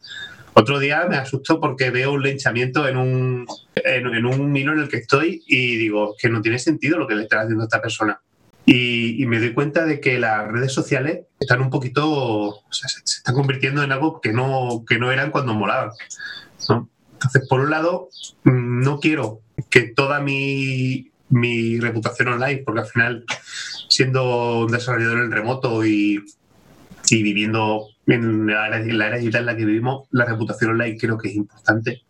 Otro 0.55 0.79
día 0.79 1.05
me 1.09 1.17
asusto 1.17 1.59
porque 1.59 1.89
veo 1.89 2.13
un 2.13 2.21
linchamiento 2.21 2.87
en 2.87 2.97
un, 2.97 3.47
en, 3.75 4.07
en 4.07 4.25
un 4.25 4.55
hilo 4.55 4.73
en 4.73 4.79
el 4.79 4.89
que 4.89 4.97
estoy 4.97 5.43
y 5.47 5.77
digo 5.77 6.15
que 6.17 6.29
no 6.29 6.41
tiene 6.41 6.59
sentido 6.59 6.99
lo 6.99 7.07
que 7.07 7.15
le 7.15 7.23
está 7.23 7.41
haciendo 7.41 7.63
a 7.63 7.65
esta 7.65 7.81
persona. 7.81 8.21
Y, 8.65 9.25
me 9.25 9.39
doy 9.39 9.53
cuenta 9.53 9.85
de 9.85 9.99
que 9.99 10.19
las 10.19 10.47
redes 10.49 10.71
sociales 10.71 11.25
están 11.39 11.61
un 11.61 11.69
poquito, 11.69 12.61
se, 12.71 12.87
están 13.03 13.35
convirtiendo 13.35 13.83
en 13.83 13.91
algo 13.91 14.21
que 14.21 14.31
no, 14.31 14.85
que 14.87 14.97
no 14.97 15.11
eran 15.11 15.31
cuando 15.31 15.53
molaban. 15.53 15.91
Entonces, 16.59 17.47
por 17.49 17.59
un 17.59 17.69
lado, 17.69 18.09
no 18.43 18.99
quiero 18.99 19.41
que 19.69 19.81
toda 19.81 20.21
mi, 20.21 21.11
mi, 21.29 21.79
reputación 21.79 22.29
online, 22.29 22.63
porque 22.65 22.81
al 22.81 22.87
final, 22.87 23.25
siendo 23.89 24.61
un 24.61 24.71
desarrollador 24.71 25.19
en 25.19 25.31
remoto 25.31 25.85
y, 25.85 26.23
y 27.09 27.23
viviendo 27.23 27.87
en 28.07 28.47
la, 28.47 28.77
en 28.77 28.97
la, 28.97 29.07
era, 29.07 29.17
digital 29.17 29.41
en 29.41 29.45
la 29.45 29.57
que 29.57 29.65
vivimos, 29.65 30.07
la 30.11 30.25
reputación 30.25 30.71
online 30.71 30.97
creo 30.97 31.17
que 31.17 31.29
es 31.29 31.35
importante. 31.35 32.03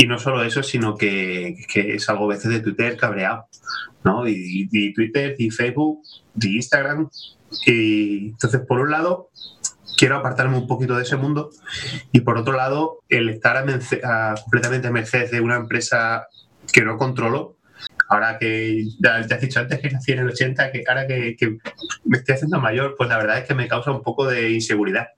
Y 0.00 0.06
no 0.06 0.18
solo 0.18 0.42
eso, 0.42 0.62
sino 0.62 0.96
que, 0.96 1.54
que 1.70 1.96
es 1.96 2.08
algo 2.08 2.24
a 2.24 2.28
veces 2.34 2.50
de 2.50 2.60
Twitter 2.60 2.96
cabreado, 2.96 3.48
¿no? 4.02 4.26
Y, 4.26 4.94
Twitter, 4.94 5.34
y 5.36 5.50
Facebook, 5.50 6.00
y 6.40 6.56
Instagram. 6.56 7.10
Y 7.66 8.28
entonces, 8.30 8.62
por 8.66 8.80
un 8.80 8.90
lado, 8.90 9.28
quiero 9.98 10.16
apartarme 10.16 10.56
un 10.56 10.66
poquito 10.66 10.96
de 10.96 11.02
ese 11.02 11.16
mundo 11.16 11.50
y 12.12 12.20
por 12.20 12.38
otro 12.38 12.54
lado, 12.54 13.00
el 13.10 13.28
estar 13.28 13.58
a 13.58 13.60
a, 13.60 14.34
completamente 14.40 14.88
a 14.88 14.90
merced 14.90 15.30
de 15.30 15.42
una 15.42 15.56
empresa 15.56 16.28
que 16.72 16.80
no 16.80 16.96
controlo, 16.96 17.58
ahora 18.08 18.38
que 18.38 18.86
ya 19.00 19.16
has 19.16 19.40
dicho 19.42 19.60
antes 19.60 19.80
que 19.80 19.90
nací 19.90 20.12
en 20.12 20.20
el 20.20 20.30
80, 20.30 20.72
que 20.72 20.82
ahora 20.88 21.06
que, 21.06 21.36
me 22.06 22.16
estoy 22.16 22.36
haciendo 22.36 22.58
mayor, 22.58 22.94
pues 22.96 23.10
la 23.10 23.18
verdad 23.18 23.36
es 23.36 23.44
que 23.44 23.54
me 23.54 23.68
causa 23.68 23.90
un 23.90 24.02
poco 24.02 24.26
de 24.26 24.50
inseguridad. 24.50 25.08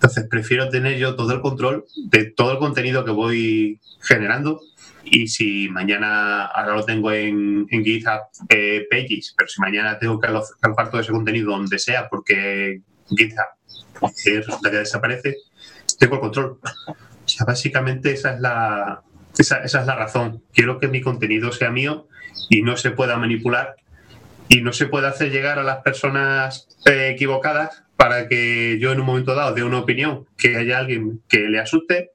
Entonces 0.00 0.26
prefiero 0.30 0.70
tener 0.70 0.96
yo 0.96 1.14
todo 1.14 1.34
el 1.34 1.42
control 1.42 1.84
de 2.06 2.24
todo 2.24 2.52
el 2.52 2.58
contenido 2.58 3.04
que 3.04 3.10
voy 3.10 3.80
generando 4.00 4.62
y 5.04 5.28
si 5.28 5.68
mañana, 5.68 6.46
ahora 6.46 6.74
lo 6.74 6.84
tengo 6.86 7.12
en, 7.12 7.66
GitHub 7.68 8.22
eh, 8.48 8.86
Pages, 8.90 9.34
pero 9.36 9.46
si 9.46 9.60
mañana 9.60 9.98
tengo 9.98 10.18
que 10.18 10.26
alojar 10.26 10.90
todo 10.90 11.02
ese 11.02 11.12
contenido 11.12 11.50
donde 11.50 11.78
sea 11.78 12.08
porque 12.08 12.80
GitHub 13.10 14.08
eh, 14.24 14.42
que 14.62 14.70
desaparece, 14.70 15.36
tengo 15.98 16.14
el 16.14 16.20
control. 16.20 16.60
O 16.86 17.28
sea, 17.28 17.44
básicamente 17.44 18.12
esa 18.12 18.32
es 18.32 18.40
la, 18.40 19.02
esa, 19.36 19.62
esa 19.62 19.80
es 19.80 19.86
la 19.86 19.96
razón. 19.96 20.42
Quiero 20.54 20.78
que 20.78 20.88
mi 20.88 21.02
contenido 21.02 21.52
sea 21.52 21.70
mío 21.70 22.08
y 22.48 22.62
no 22.62 22.78
se 22.78 22.90
pueda 22.90 23.18
manipular 23.18 23.76
y 24.48 24.62
no 24.62 24.72
se 24.72 24.86
puede 24.86 25.08
hacer 25.08 25.30
llegar 25.30 25.58
a 25.58 25.62
las 25.62 25.82
personas 25.82 26.68
eh, 26.86 27.10
equivocadas 27.10 27.84
para 28.00 28.28
que 28.28 28.78
yo 28.80 28.92
en 28.92 29.00
un 29.00 29.04
momento 29.04 29.34
dado 29.34 29.54
dé 29.54 29.62
una 29.62 29.80
opinión 29.80 30.24
que 30.38 30.56
haya 30.56 30.78
alguien 30.78 31.20
que 31.28 31.40
le 31.50 31.60
asuste, 31.60 32.12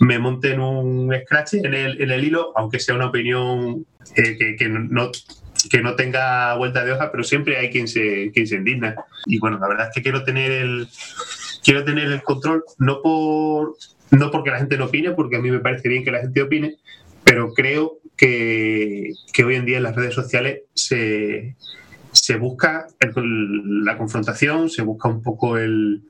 me 0.00 0.18
monte 0.18 0.58
un 0.58 1.14
scratch 1.24 1.54
en 1.62 1.74
el, 1.74 2.00
en 2.00 2.10
el 2.10 2.24
hilo, 2.24 2.54
aunque 2.56 2.80
sea 2.80 2.94
una 2.94 3.08
opinión 3.08 3.84
eh, 4.16 4.38
que, 4.38 4.56
que, 4.56 4.66
no, 4.70 5.10
que 5.70 5.82
no 5.82 5.94
tenga 5.94 6.56
vuelta 6.56 6.86
de 6.86 6.92
hoja, 6.92 7.10
pero 7.10 7.22
siempre 7.22 7.58
hay 7.58 7.68
quien 7.68 7.86
se, 7.86 8.30
quien 8.32 8.46
se 8.46 8.56
indigna. 8.56 8.94
Y 9.26 9.38
bueno, 9.38 9.58
la 9.58 9.68
verdad 9.68 9.88
es 9.88 9.94
que 9.94 10.02
quiero 10.02 10.24
tener 10.24 10.50
el, 10.50 10.88
quiero 11.62 11.84
tener 11.84 12.10
el 12.10 12.22
control, 12.22 12.64
no 12.78 13.02
por 13.02 13.76
no 14.12 14.30
porque 14.30 14.48
la 14.48 14.58
gente 14.58 14.78
no 14.78 14.86
opine, 14.86 15.10
porque 15.10 15.36
a 15.36 15.40
mí 15.40 15.50
me 15.50 15.60
parece 15.60 15.90
bien 15.90 16.02
que 16.02 16.12
la 16.12 16.20
gente 16.20 16.40
opine, 16.40 16.76
pero 17.24 17.52
creo 17.52 17.98
que, 18.16 19.12
hoy 19.44 19.54
en 19.54 19.66
día 19.66 19.76
en 19.76 19.82
las 19.82 19.96
redes 19.96 20.14
sociales 20.14 20.62
se, 20.72 21.56
busca 22.38 22.86
la 23.00 23.96
confrontación, 23.96 24.70
se 24.70 24.82
busca 24.82 25.08
un 25.08 25.22
poco 25.22 25.58
el, 25.58 26.02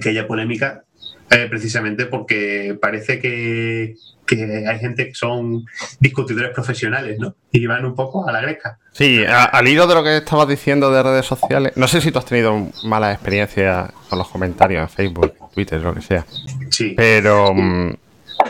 que 0.00 0.08
haya 0.08 0.26
polémica, 0.26 0.84
eh, 1.30 1.46
precisamente 1.48 2.06
porque 2.06 2.76
parece 2.80 3.20
que, 3.20 3.94
hay 4.30 4.78
gente 4.78 5.08
que 5.08 5.14
son 5.14 5.64
discutidores 5.98 6.52
profesionales, 6.52 7.18
¿no? 7.18 7.34
Y 7.50 7.66
van 7.66 7.84
un 7.84 7.96
poco 7.96 8.28
a 8.28 8.32
la 8.32 8.40
greca. 8.40 8.78
Sí, 8.92 9.24
al 9.26 9.66
hilo 9.66 9.88
de 9.88 9.94
lo 9.94 10.04
que 10.04 10.18
estabas 10.18 10.46
diciendo 10.46 10.92
de 10.92 11.02
redes 11.02 11.26
sociales, 11.26 11.72
no 11.74 11.88
sé 11.88 12.00
si 12.00 12.12
tú 12.12 12.20
has 12.20 12.26
tenido 12.26 12.68
malas 12.84 13.14
experiencias 13.14 13.90
con 14.08 14.18
los 14.20 14.28
comentarios 14.28 14.82
en 14.82 14.88
Facebook, 14.88 15.34
Twitter, 15.52 15.80
lo 15.80 15.94
que 15.94 16.02
sea. 16.02 16.24
Sí. 16.70 16.94
Pero 16.96 17.52
mm, 17.52 17.92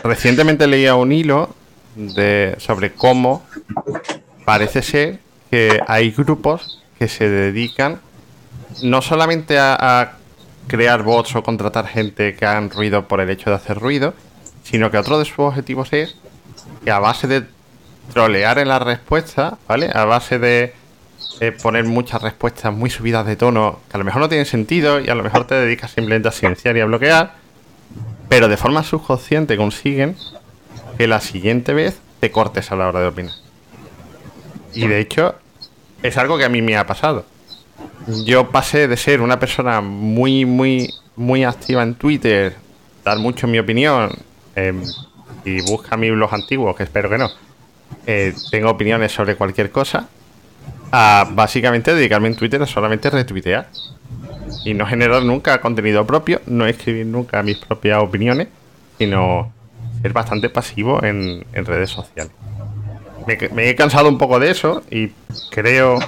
recientemente 0.03 0.67
leía 0.67 0.93
un 0.93 1.11
hilo 1.11 1.55
de, 1.95 2.55
sobre 2.59 2.91
cómo 2.93 3.43
parece 4.45 4.81
ser 4.81 5.19
que 5.51 5.81
hay 5.85 6.11
grupos 6.11 6.81
que 6.97 7.07
se 7.07 7.29
dedican 7.29 7.99
no 8.81 9.01
solamente 9.01 9.59
a, 9.59 10.13
crear 10.67 11.03
bots 11.03 11.35
o 11.35 11.43
contratar 11.43 11.87
gente 11.87 12.35
que 12.35 12.45
hagan 12.45 12.69
ruido 12.69 13.07
por 13.07 13.19
el 13.19 13.29
hecho 13.29 13.49
de 13.49 13.57
hacer 13.57 13.77
ruido, 13.77 14.13
sino 14.63 14.89
que 14.89 14.97
otro 14.97 15.19
de 15.19 15.25
sus 15.25 15.39
objetivos 15.39 15.91
es 15.91 16.15
que 16.85 16.91
a 16.91 16.99
base 16.99 17.27
de 17.27 17.43
trolear 18.13 18.59
en 18.59 18.69
la 18.69 18.79
respuesta, 18.79 19.57
¿vale? 19.67 19.89
A 19.93 20.05
base 20.05 20.39
de 20.39 20.73
poner 21.61 21.83
muchas 21.85 22.21
respuestas 22.21 22.71
muy 22.71 22.89
subidas 22.89 23.25
de 23.25 23.35
tono 23.35 23.79
que 23.89 23.97
a 23.97 23.99
lo 23.99 24.05
mejor 24.05 24.21
no 24.21 24.29
tienen 24.29 24.45
sentido 24.45 25.01
y 25.01 25.09
a 25.09 25.15
lo 25.15 25.23
mejor 25.23 25.45
te 25.45 25.55
dedicas 25.55 25.91
simplemente 25.91 26.29
a 26.29 26.31
silenciar 26.31 26.77
y 26.77 26.81
a 26.81 26.85
bloquear, 26.85 27.33
pero 28.29 28.47
de 28.47 28.55
forma 28.55 28.83
subconsciente 28.83 29.57
consiguen 29.57 30.15
que 30.97 31.07
la 31.07 31.19
siguiente 31.19 31.73
vez 31.73 31.99
te 32.21 32.31
cortes 32.31 32.71
a 32.71 32.75
la 32.75 32.87
hora 32.87 33.01
de 33.01 33.07
opinar. 33.07 33.50
Y 34.73 34.87
de 34.87 34.99
hecho, 34.99 35.35
es 36.03 36.17
algo 36.17 36.37
que 36.37 36.45
a 36.45 36.49
mí 36.49 36.61
me 36.61 36.77
ha 36.77 36.85
pasado. 36.85 37.25
Yo 38.25 38.49
pasé 38.49 38.87
de 38.87 38.97
ser 38.97 39.21
una 39.21 39.39
persona 39.39 39.81
muy, 39.81 40.45
muy, 40.45 40.93
muy 41.15 41.43
activa 41.43 41.83
en 41.83 41.95
Twitter, 41.95 42.55
dar 43.03 43.19
mucho 43.19 43.47
mi 43.47 43.59
opinión, 43.59 44.11
em, 44.55 44.81
y 45.45 45.61
busca 45.61 45.97
mi 45.97 46.09
blog 46.11 46.33
antiguo, 46.33 46.75
que 46.75 46.83
espero 46.83 47.09
que 47.09 47.17
no. 47.17 47.31
Eh, 48.07 48.33
tengo 48.49 48.69
opiniones 48.69 49.11
sobre 49.11 49.35
cualquier 49.35 49.71
cosa, 49.71 50.07
a 50.91 51.27
básicamente 51.31 51.93
dedicarme 51.93 52.27
en 52.27 52.35
Twitter 52.35 52.61
a 52.61 52.67
solamente 52.67 53.09
retuitear 53.09 53.67
y 54.65 54.73
no 54.73 54.85
generar 54.85 55.23
nunca 55.23 55.61
contenido 55.61 56.05
propio, 56.05 56.41
no 56.45 56.65
escribir 56.65 57.05
nunca 57.05 57.41
mis 57.43 57.57
propias 57.57 58.03
opiniones, 58.03 58.49
sino 58.97 59.51
ser 60.01 60.13
bastante 60.13 60.49
pasivo 60.49 61.03
en, 61.03 61.45
redes 61.53 61.89
sociales. 61.89 62.33
Me, 63.27 63.69
he 63.69 63.75
cansado 63.75 64.09
un 64.09 64.17
poco 64.17 64.39
de 64.39 64.51
eso 64.51 64.83
y 64.89 65.11
creo 65.49 65.99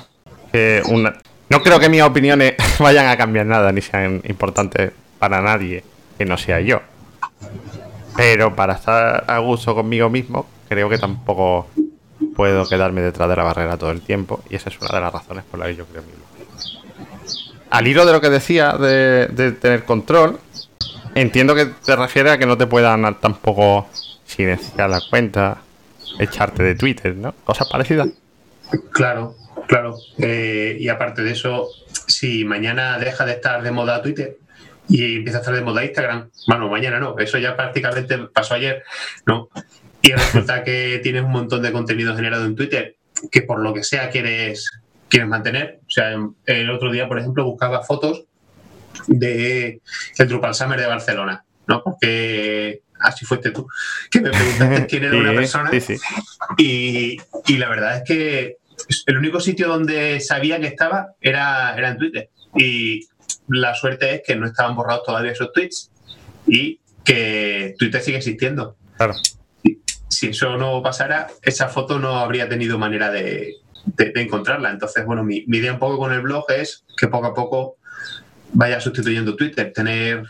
que 0.51 0.81
una... 0.87 1.13
No 1.49 1.61
creo 1.61 1.79
que 1.79 1.89
mis 1.89 2.01
opiniones 2.01 2.55
vayan 2.79 3.07
a 3.07 3.17
cambiar 3.17 3.45
nada 3.45 3.71
ni 3.71 3.81
sean 3.81 4.21
importantes 4.25 4.91
para 5.19 5.41
nadie 5.41 5.83
que 6.17 6.25
no 6.25 6.37
sea 6.37 6.59
yo. 6.59 6.81
Pero 8.15 8.55
para 8.55 8.73
estar 8.73 9.25
a 9.27 9.39
gusto 9.39 9.73
conmigo 9.75 10.09
mismo, 10.09 10.45
creo 10.69 10.89
que 10.89 10.97
tampoco 10.97 11.67
puedo 12.35 12.67
quedarme 12.67 13.01
detrás 13.01 13.29
de 13.29 13.35
la 13.35 13.43
barrera 13.43 13.77
todo 13.77 13.91
el 13.91 14.01
tiempo 14.01 14.41
y 14.49 14.55
esa 14.55 14.69
es 14.69 14.79
una 14.79 14.89
de 14.89 15.01
las 15.01 15.13
razones 15.13 15.43
por 15.49 15.59
las 15.59 15.69
que 15.69 15.75
yo 15.75 15.85
creo 15.85 16.03
mi 16.03 16.09
Al 17.69 17.87
hilo 17.87 18.05
de 18.05 18.11
lo 18.11 18.21
que 18.21 18.29
decía 18.29 18.73
de, 18.73 19.55
tener 19.59 19.83
control, 19.85 20.39
entiendo 21.15 21.55
que 21.55 21.65
te 21.65 21.95
refiere 21.95 22.31
a 22.31 22.37
que 22.37 22.45
no 22.45 22.57
te 22.57 22.67
puedan 22.67 23.19
tampoco 23.19 23.87
silenciar 24.25 24.89
la 24.89 25.01
cuenta, 25.09 25.57
echarte 26.19 26.63
de 26.63 26.75
Twitter, 26.75 27.15
¿no? 27.15 27.33
Cosas 27.43 27.67
parecidas. 27.69 28.09
Claro, 28.91 29.35
claro. 29.67 29.97
Eh, 30.17 30.77
y 30.79 30.89
aparte 30.89 31.23
de 31.23 31.31
eso, 31.31 31.69
si 32.07 32.45
mañana 32.45 32.97
deja 32.97 33.25
de 33.25 33.33
estar 33.33 33.61
de 33.61 33.71
moda 33.71 34.01
Twitter 34.01 34.37
y 34.87 35.17
empieza 35.17 35.39
a 35.39 35.41
estar 35.41 35.55
de 35.55 35.61
moda 35.61 35.83
Instagram, 35.83 36.29
bueno, 36.47 36.69
mañana 36.69 36.99
no, 36.99 37.17
eso 37.19 37.37
ya 37.37 37.55
prácticamente 37.55 38.17
pasó 38.33 38.55
ayer, 38.55 38.83
¿no? 39.25 39.49
y 40.03 40.11
resulta 40.11 40.63
que 40.63 40.99
tienes 41.01 41.23
un 41.23 41.31
montón 41.31 41.61
de 41.61 41.71
contenido 41.71 42.13
generado 42.13 42.45
en 42.45 42.55
Twitter 42.55 42.97
que 43.31 43.41
por 43.41 43.59
lo 43.59 43.73
que 43.73 43.83
sea 43.83 44.09
quieres, 44.09 44.69
quieres 45.07 45.29
mantener. 45.29 45.79
O 45.87 45.89
sea, 45.89 46.13
el 46.45 46.69
otro 46.69 46.91
día, 46.91 47.07
por 47.07 47.17
ejemplo, 47.17 47.45
buscaba 47.45 47.83
fotos 47.83 48.25
de 49.07 49.81
el 50.17 50.27
Drupal 50.27 50.53
Summer 50.53 50.79
de 50.79 50.87
Barcelona, 50.87 51.45
¿no? 51.67 51.83
Porque 51.83 52.81
así 52.99 53.25
fuiste 53.25 53.51
tú, 53.51 53.67
que 54.09 54.21
me 54.21 54.29
preguntaste 54.31 54.85
quién 54.89 55.03
era 55.05 55.17
una 55.17 55.33
persona. 55.33 55.71
Y, 56.57 57.17
la 57.57 57.69
verdad 57.69 57.97
es 57.97 58.03
que 58.03 58.57
el 59.05 59.17
único 59.17 59.39
sitio 59.39 59.67
donde 59.67 60.19
sabía 60.19 60.59
que 60.59 60.67
estaba 60.67 61.13
era, 61.21 61.75
era 61.75 61.89
en 61.89 61.97
Twitter. 61.97 62.29
Y 62.55 63.07
la 63.47 63.75
suerte 63.75 64.15
es 64.15 64.21
que 64.25 64.35
no 64.35 64.45
estaban 64.45 64.75
borrados 64.75 65.03
todavía 65.03 65.31
esos 65.31 65.51
tweets 65.51 65.91
y 66.47 66.79
que 67.03 67.75
Twitter 67.77 68.01
sigue 68.01 68.17
existiendo. 68.17 68.77
Claro 68.97 69.15
si 70.13 70.27
eso 70.29 70.57
no 70.57 70.81
pasara, 70.81 71.27
esa 71.41 71.67
foto 71.67 71.99
no 71.99 72.19
habría 72.19 72.47
tenido 72.47 72.77
manera 72.77 73.11
de, 73.11 73.55
encontrarla. 73.97 74.71
Entonces, 74.71 75.05
bueno, 75.05 75.23
mi, 75.23 75.43
idea 75.47 75.73
un 75.73 75.79
poco 75.79 75.97
con 75.97 76.13
el 76.13 76.21
blog 76.21 76.45
es 76.51 76.85
que 76.97 77.07
poco 77.07 77.27
a 77.27 77.33
poco 77.33 77.77
vaya 78.53 78.79
sustituyendo 78.79 79.35
Twitter, 79.35 79.73
tener 79.73 80.23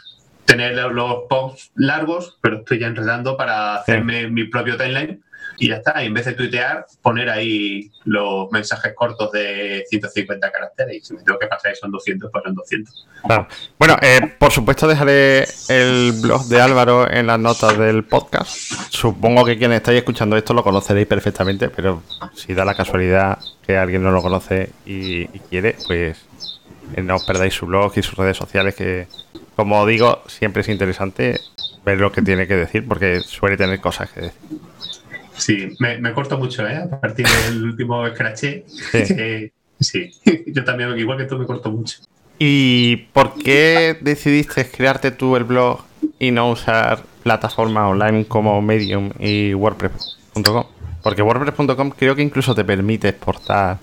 tener 0.45 0.75
los 0.75 1.23
posts 1.29 1.71
largos, 1.75 2.37
pero 2.41 2.57
estoy 2.57 2.79
ya 2.79 2.87
enredando 2.87 3.37
para 3.37 3.75
hacerme 3.75 4.27
mi 4.27 4.45
propio 4.45 4.77
timeline 4.77 5.23
y 5.57 5.69
ya 5.69 5.75
está. 5.75 6.03
Y 6.03 6.07
en 6.07 6.13
vez 6.13 6.25
de 6.25 6.33
tuitear, 6.33 6.85
poner 7.01 7.29
ahí 7.29 7.91
los 8.05 8.51
mensajes 8.51 8.93
cortos 8.95 9.31
de 9.31 9.83
150 9.87 10.51
caracteres. 10.51 10.97
Y 10.97 11.01
si 11.01 11.13
me 11.13 11.23
tengo 11.23 11.39
que 11.39 11.47
pasar 11.47 11.71
y 11.71 11.75
son 11.75 11.91
200, 11.91 12.31
pues 12.31 12.43
son 12.43 12.55
200. 12.55 13.07
Bueno, 13.77 13.97
eh, 14.01 14.33
por 14.37 14.51
supuesto 14.51 14.87
dejaré 14.87 15.45
el 15.69 16.13
blog 16.21 16.45
de 16.47 16.61
Álvaro 16.61 17.09
en 17.09 17.27
las 17.27 17.39
notas 17.39 17.77
del 17.77 18.03
podcast. 18.03 18.49
Supongo 18.89 19.45
que 19.45 19.57
quienes 19.57 19.77
estáis 19.77 19.99
escuchando 19.99 20.37
esto 20.37 20.53
lo 20.53 20.63
conoceréis 20.63 21.07
perfectamente, 21.07 21.69
pero 21.69 22.03
si 22.35 22.53
da 22.53 22.65
la 22.65 22.75
casualidad 22.75 23.39
que 23.65 23.77
alguien 23.77 24.03
no 24.03 24.11
lo 24.11 24.21
conoce 24.21 24.71
y, 24.85 25.27
quiere, 25.49 25.75
pues 25.87 26.17
eh, 26.95 27.01
no 27.01 27.15
os 27.15 27.25
perdáis 27.25 27.53
su 27.53 27.65
blog 27.65 27.93
y 27.95 28.03
sus 28.03 28.15
redes 28.17 28.37
sociales 28.37 28.75
que, 28.75 29.07
como 29.55 29.85
digo, 29.85 30.23
siempre 30.27 30.61
es 30.61 30.69
interesante 30.69 31.39
ver 31.85 31.99
lo 31.99 32.11
que 32.11 32.21
tiene 32.21 32.47
que 32.47 32.55
decir 32.55 32.87
porque 32.87 33.19
suele 33.21 33.57
tener 33.57 33.79
cosas 33.79 34.09
que 34.11 34.21
decir. 34.21 34.39
Sí, 35.35 35.75
me, 35.79 36.13
corto 36.13 36.37
mucho, 36.37 36.67
¿eh? 36.67 36.77
A 36.77 36.99
partir 36.99 37.25
del 37.27 37.63
último 37.63 38.07
scratch. 38.09 38.45
Sí. 39.79 40.11
yo 40.47 40.63
también, 40.63 40.97
igual 40.97 41.17
que 41.17 41.25
tú, 41.25 41.37
me 41.37 41.45
corto 41.45 41.71
mucho. 41.71 41.99
¿Y 42.39 42.97
por 43.13 43.35
qué 43.35 43.97
decidiste 44.01 44.65
crearte 44.69 45.11
tú 45.11 45.35
el 45.35 45.43
blog 45.43 45.81
y 46.19 46.31
no 46.31 46.51
usar 46.51 47.03
plataformas 47.23 47.91
online 47.91 48.25
como 48.25 48.61
Medium 48.61 49.11
y 49.19 49.53
WordPress.com? 49.53 50.65
Porque 51.01 51.21
WordPress.com 51.21 51.91
creo 51.91 52.15
que 52.15 52.21
incluso 52.21 52.55
te 52.55 52.63
permite 52.63 53.09
exportar 53.09 53.77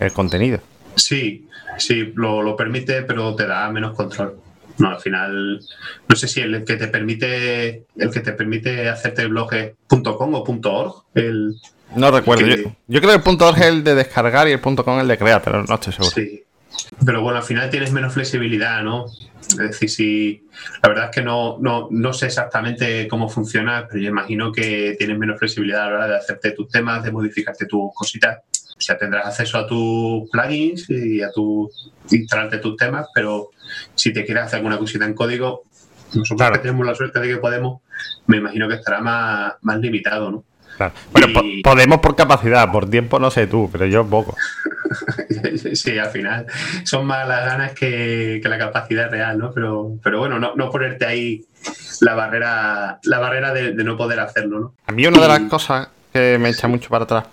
el 0.00 0.12
contenido. 0.12 0.60
Sí, 0.96 1.46
sí, 1.78 2.12
lo, 2.14 2.42
lo 2.42 2.56
permite, 2.56 3.02
pero 3.02 3.34
te 3.34 3.46
da 3.46 3.70
menos 3.70 3.94
control. 3.94 4.36
No, 4.82 4.88
al 4.88 5.00
final, 5.00 5.60
no 6.08 6.16
sé 6.16 6.26
si 6.26 6.40
el 6.40 6.64
que 6.64 6.74
te 6.74 6.88
permite, 6.88 7.84
el 7.96 8.10
que 8.10 8.18
te 8.18 8.32
permite 8.32 8.88
hacerte 8.88 9.22
el 9.22 9.28
blog 9.28 9.54
es 9.54 9.72
.com 9.86 10.34
o 10.34 10.42
.org. 10.42 11.04
no 11.94 12.10
recuerdo. 12.10 12.46
yo, 12.88 13.00
creo 13.00 13.22
que 13.22 13.30
el 13.30 13.40
.org 13.40 13.58
es 13.58 13.66
el 13.66 13.84
de 13.84 13.94
descargar 13.94 14.48
y 14.48 14.52
el 14.52 14.60
.com 14.60 14.98
el 14.98 15.06
de 15.06 15.16
crear, 15.16 15.40
pero 15.40 15.62
no 15.62 15.72
estoy 15.72 15.92
seguro. 15.92 16.10
Sí, 16.10 16.42
Pero 17.06 17.22
bueno, 17.22 17.38
al 17.38 17.44
final 17.44 17.70
tienes 17.70 17.92
menos 17.92 18.12
flexibilidad, 18.12 18.82
¿no? 18.82 19.06
Es 19.06 19.56
decir, 19.56 19.88
si 19.88 20.48
la 20.82 20.88
verdad 20.88 21.04
es 21.04 21.10
que 21.12 21.22
no, 21.22 21.58
no, 21.60 21.86
no 21.92 22.12
sé 22.12 22.26
exactamente 22.26 23.06
cómo 23.06 23.28
funciona, 23.28 23.86
pero 23.88 24.02
yo 24.02 24.10
imagino 24.10 24.50
que 24.50 24.96
tienes 24.98 25.16
menos 25.16 25.38
flexibilidad 25.38 25.84
a 25.84 25.90
la 25.90 25.94
hora 25.94 26.08
de 26.08 26.16
hacerte 26.16 26.50
tus 26.50 26.68
temas, 26.68 27.04
de 27.04 27.12
modificarte 27.12 27.66
tus 27.66 27.94
cositas. 27.94 28.38
O 28.82 28.84
sea, 28.84 28.98
tendrás 28.98 29.26
acceso 29.26 29.58
a 29.58 29.66
tus 29.66 30.28
plugins 30.28 30.90
y 30.90 31.22
a 31.22 31.30
tu 31.30 31.70
instalarte 32.10 32.58
tus 32.58 32.76
temas, 32.76 33.06
pero 33.14 33.50
si 33.94 34.12
te 34.12 34.24
quieres 34.24 34.42
hacer 34.44 34.56
alguna 34.56 34.76
cosita 34.76 35.04
en 35.04 35.14
código, 35.14 35.62
nosotros 36.14 36.36
Claro. 36.36 36.54
que 36.54 36.58
tenemos 36.58 36.84
la 36.84 36.96
suerte 36.96 37.20
de 37.20 37.28
que 37.28 37.36
podemos, 37.36 37.80
me 38.26 38.38
imagino 38.38 38.66
que 38.68 38.74
estará 38.74 39.00
más, 39.00 39.52
más 39.62 39.78
limitado, 39.78 40.32
¿no? 40.32 40.44
Claro. 40.76 40.94
Bueno, 41.12 41.28
po- 41.32 41.42
podemos 41.62 41.98
por 42.00 42.16
capacidad, 42.16 42.72
por 42.72 42.90
tiempo 42.90 43.20
no 43.20 43.30
sé 43.30 43.46
tú, 43.46 43.68
pero 43.70 43.86
yo 43.86 44.04
poco. 44.04 44.36
Sí, 45.74 45.98
al 45.98 46.10
final 46.10 46.46
son 46.84 47.06
más 47.06 47.26
las 47.26 47.44
ganas 47.46 47.72
que, 47.72 48.40
que 48.42 48.48
la 48.48 48.58
capacidad 48.58 49.10
real, 49.10 49.38
¿no? 49.38 49.50
Pero, 49.52 49.92
pero 50.02 50.18
bueno, 50.18 50.38
no, 50.38 50.54
no 50.54 50.70
ponerte 50.70 51.06
ahí 51.06 51.44
la 52.00 52.14
barrera, 52.14 52.98
la 53.04 53.18
barrera 53.18 53.52
de, 53.54 53.72
de 53.72 53.84
no 53.84 53.96
poder 53.96 54.20
hacerlo, 54.20 54.60
¿no? 54.60 54.74
A 54.86 54.92
mí 54.92 55.06
una 55.06 55.20
de 55.20 55.28
las 55.28 55.40
Y- 55.40 55.48
cosas 55.48 55.88
que 56.12 56.36
me 56.38 56.50
echa 56.50 56.68
mucho 56.68 56.88
para 56.90 57.04
atrás, 57.04 57.24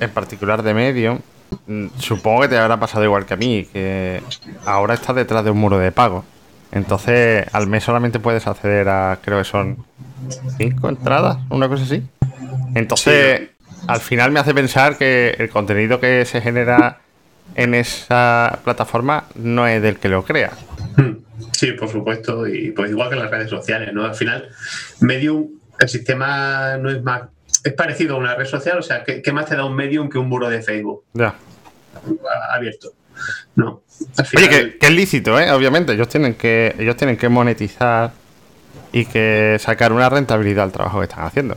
en 0.00 0.10
particular 0.10 0.62
de 0.62 0.74
Medium, 0.74 1.18
mm, 1.66 1.86
supongo 1.98 2.42
que 2.42 2.48
te 2.48 2.58
habrá 2.58 2.78
pasado 2.78 3.04
igual 3.04 3.26
que 3.26 3.34
a 3.34 3.36
mí, 3.36 3.66
que 3.72 4.22
ahora 4.64 4.94
estás 4.94 5.16
detrás 5.16 5.44
de 5.44 5.50
un 5.50 5.58
muro 5.58 5.78
de 5.78 5.92
pago. 5.92 6.24
Entonces, 6.72 7.46
al 7.52 7.66
mes 7.66 7.84
solamente 7.84 8.18
puedes 8.18 8.46
acceder 8.46 8.88
a, 8.88 9.18
creo 9.22 9.38
que 9.38 9.44
son 9.44 9.78
cinco 10.58 10.88
entradas, 10.88 11.38
una 11.48 11.68
cosa 11.68 11.84
así. 11.84 12.02
Entonces, 12.74 13.50
al 13.86 14.00
final 14.00 14.30
me 14.30 14.40
hace 14.40 14.54
pensar 14.54 14.98
que 14.98 15.34
el 15.38 15.48
contenido 15.48 15.98
que 15.98 16.24
se 16.26 16.40
genera 16.40 16.98
en 17.54 17.74
esa 17.74 18.58
plataforma 18.64 19.24
no 19.34 19.66
es 19.66 19.80
del 19.80 19.98
que 19.98 20.08
lo 20.08 20.24
crea. 20.24 20.52
Sí, 21.52 21.72
por 21.72 21.88
supuesto, 21.88 22.46
y 22.46 22.70
pues 22.72 22.90
igual 22.90 23.08
que 23.08 23.16
en 23.16 23.22
las 23.22 23.30
redes 23.30 23.50
sociales, 23.50 23.92
¿no? 23.92 24.04
Al 24.04 24.14
final, 24.14 24.48
Medium, 25.00 25.48
el 25.80 25.88
sistema 25.88 26.76
no 26.76 26.90
es 26.90 27.02
más, 27.02 27.22
es 27.68 27.74
parecido 27.74 28.16
a 28.16 28.18
una 28.18 28.34
red 28.34 28.46
social, 28.46 28.78
o 28.78 28.82
sea, 28.82 29.02
¿qué, 29.04 29.22
qué 29.22 29.32
más 29.32 29.46
te 29.46 29.56
da 29.56 29.64
un 29.64 29.74
Medium 29.74 30.08
que 30.08 30.18
un 30.18 30.28
muro 30.28 30.48
de 30.48 30.62
Facebook 30.62 31.04
Ya. 31.14 31.34
a- 31.94 32.54
abierto? 32.54 32.92
No. 33.56 33.82
Oye, 34.36 34.48
que, 34.48 34.78
que 34.78 34.86
es 34.86 34.92
lícito, 34.92 35.38
¿eh? 35.40 35.50
Obviamente, 35.50 35.92
ellos 35.92 36.08
tienen 36.08 36.34
que 36.34 36.74
ellos 36.78 36.96
tienen 36.96 37.16
que 37.16 37.28
monetizar 37.28 38.12
y 38.92 39.04
que 39.06 39.56
sacar 39.58 39.92
una 39.92 40.08
rentabilidad 40.08 40.64
al 40.64 40.72
trabajo 40.72 40.98
que 41.00 41.04
están 41.06 41.24
haciendo. 41.24 41.56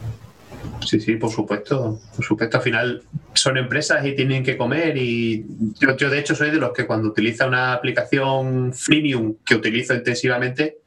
Sí, 0.86 1.00
sí, 1.00 1.16
por 1.18 1.30
supuesto. 1.30 2.00
Por 2.16 2.26
supuesto, 2.26 2.58
al 2.58 2.64
final 2.64 3.04
son 3.34 3.58
empresas 3.58 4.04
y 4.06 4.16
tienen 4.16 4.44
que 4.44 4.58
comer. 4.58 4.98
Y 4.98 5.46
yo, 5.80 5.96
yo, 5.96 6.10
de 6.10 6.18
hecho, 6.20 6.34
soy 6.36 6.50
de 6.50 6.58
los 6.58 6.72
que 6.74 6.88
cuando 6.88 7.10
utiliza 7.10 7.46
una 7.46 7.74
aplicación 7.74 8.74
freemium 8.74 9.36
que 9.46 9.54
utilizo 9.56 9.94
intensivamente, 9.94 10.78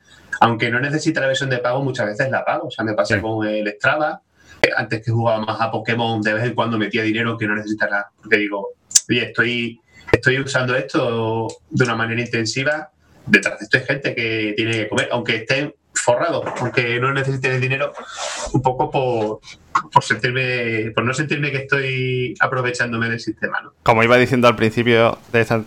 aunque 0.41 0.71
no 0.71 0.81
necesita 0.81 1.21
la 1.21 1.29
versión 1.29 1.51
de 1.51 1.59
pago, 1.59 1.83
muchas 1.85 2.07
veces 2.07 2.29
la 2.31 2.45
pago. 2.45 2.67
O 2.67 2.71
sea, 2.73 2.85
me 2.85 2.95
pasé 2.95 3.15
Sí. 3.17 3.21
con 3.21 3.47
el 3.47 3.69
Strava. 3.79 4.21
Antes 4.77 5.05
que 5.05 5.11
jugaba 5.11 5.45
más 5.45 5.61
a 5.61 5.71
Pokémon, 5.71 6.21
de 6.23 6.35
vez 6.35 6.45
en 6.45 6.55
cuando 6.55 6.79
metía 6.79 7.03
dinero 7.03 7.37
que 7.37 7.47
no 7.47 7.55
necesitara. 7.55 8.07
Porque 8.21 8.39
digo, 8.39 8.71
oye, 9.09 9.25
estoy, 9.25 9.81
estoy 10.13 10.41
usando 10.41 10.75
esto 10.77 11.49
de 11.71 11.85
una 11.85 11.95
manera 11.95 12.21
intensiva. 12.21 12.91
Detrás 13.27 13.59
de 13.59 13.65
esto 13.65 13.79
hay 13.79 13.85
gente 13.85 14.15
que 14.15 14.55
tiene 14.57 14.73
que 14.73 14.89
comer, 14.89 15.09
aunque 15.13 15.37
estén 15.37 15.75
forrados, 15.95 16.45
aunque 16.61 17.01
no 17.01 17.13
necesiten 17.13 17.53
el 17.53 17.61
dinero, 17.61 17.93
un 18.53 18.61
poco 18.61 18.91
por, 18.91 19.41
por 19.93 20.03
sentirme, 20.03 20.91
por 20.95 21.05
no 21.05 21.15
sentirme 21.15 21.51
que 21.51 21.59
estoy 21.59 22.35
aprovechándome 22.41 23.09
del 23.09 23.21
sistema. 23.21 23.73
Como 23.83 24.03
iba 24.03 24.17
diciendo 24.17 24.49
al 24.49 24.57
principio 24.57 25.19
de 25.33 25.41
esta 25.41 25.63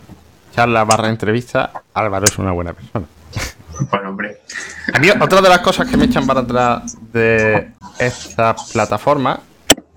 charla 0.54 0.84
barra 0.84 1.08
entrevista, 1.08 1.72
Álvaro 1.94 2.26
es 2.26 2.38
una 2.38 2.52
buena 2.52 2.72
persona. 2.72 3.06
Bueno, 3.90 4.10
hombre, 4.10 4.38
A 4.92 4.98
mí, 4.98 5.08
otra 5.10 5.40
de 5.40 5.48
las 5.48 5.60
cosas 5.60 5.88
que 5.88 5.96
me 5.96 6.06
echan 6.06 6.26
para 6.26 6.40
atrás 6.40 6.96
de 7.12 7.70
esta 7.98 8.54
plataforma 8.72 9.40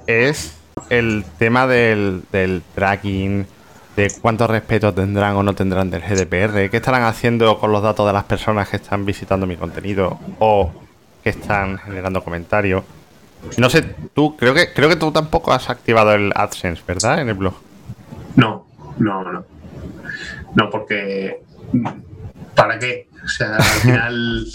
es 0.08 0.58
el 0.90 1.24
tema 1.38 1.68
del, 1.68 2.24
del 2.32 2.62
tracking, 2.76 3.46
de 3.96 4.12
cuánto 4.22 4.48
respeto 4.48 4.94
tendrán 4.94 5.36
o 5.36 5.44
no 5.44 5.54
tendrán 5.54 5.90
del 5.90 6.02
GDPR, 6.02 6.70
qué 6.70 6.78
estarán 6.78 7.04
haciendo 7.04 7.60
con 7.60 7.72
los 7.72 7.82
datos 7.84 8.06
de 8.08 8.14
las 8.14 8.24
personas 8.24 8.70
que 8.70 8.78
están 8.78 9.06
visitando 9.06 9.46
mi 9.46 9.58
contenido 9.58 10.20
o 10.40 10.72
que 11.24 11.30
están 11.30 11.78
generando 11.78 12.24
comentarios. 12.24 12.84
No 13.58 13.70
sé, 13.70 13.82
tú, 14.14 14.36
creo 14.38 14.54
que, 14.54 14.72
creo 14.74 14.88
que 14.88 14.96
tú 14.96 15.12
tampoco 15.12 15.52
has 15.52 15.70
activado 15.70 16.14
el 16.14 16.32
AdSense, 16.36 16.84
¿verdad? 16.88 17.22
En 17.22 17.30
el 17.30 17.36
blog. 17.36 17.56
no, 18.36 18.66
no, 18.98 19.24
no. 19.24 19.46
No, 20.54 20.70
porque 20.70 21.42
¿para 22.62 22.78
qué? 22.78 23.08
O 23.24 23.28
sea, 23.28 23.56
al 23.56 23.64
final 23.64 24.46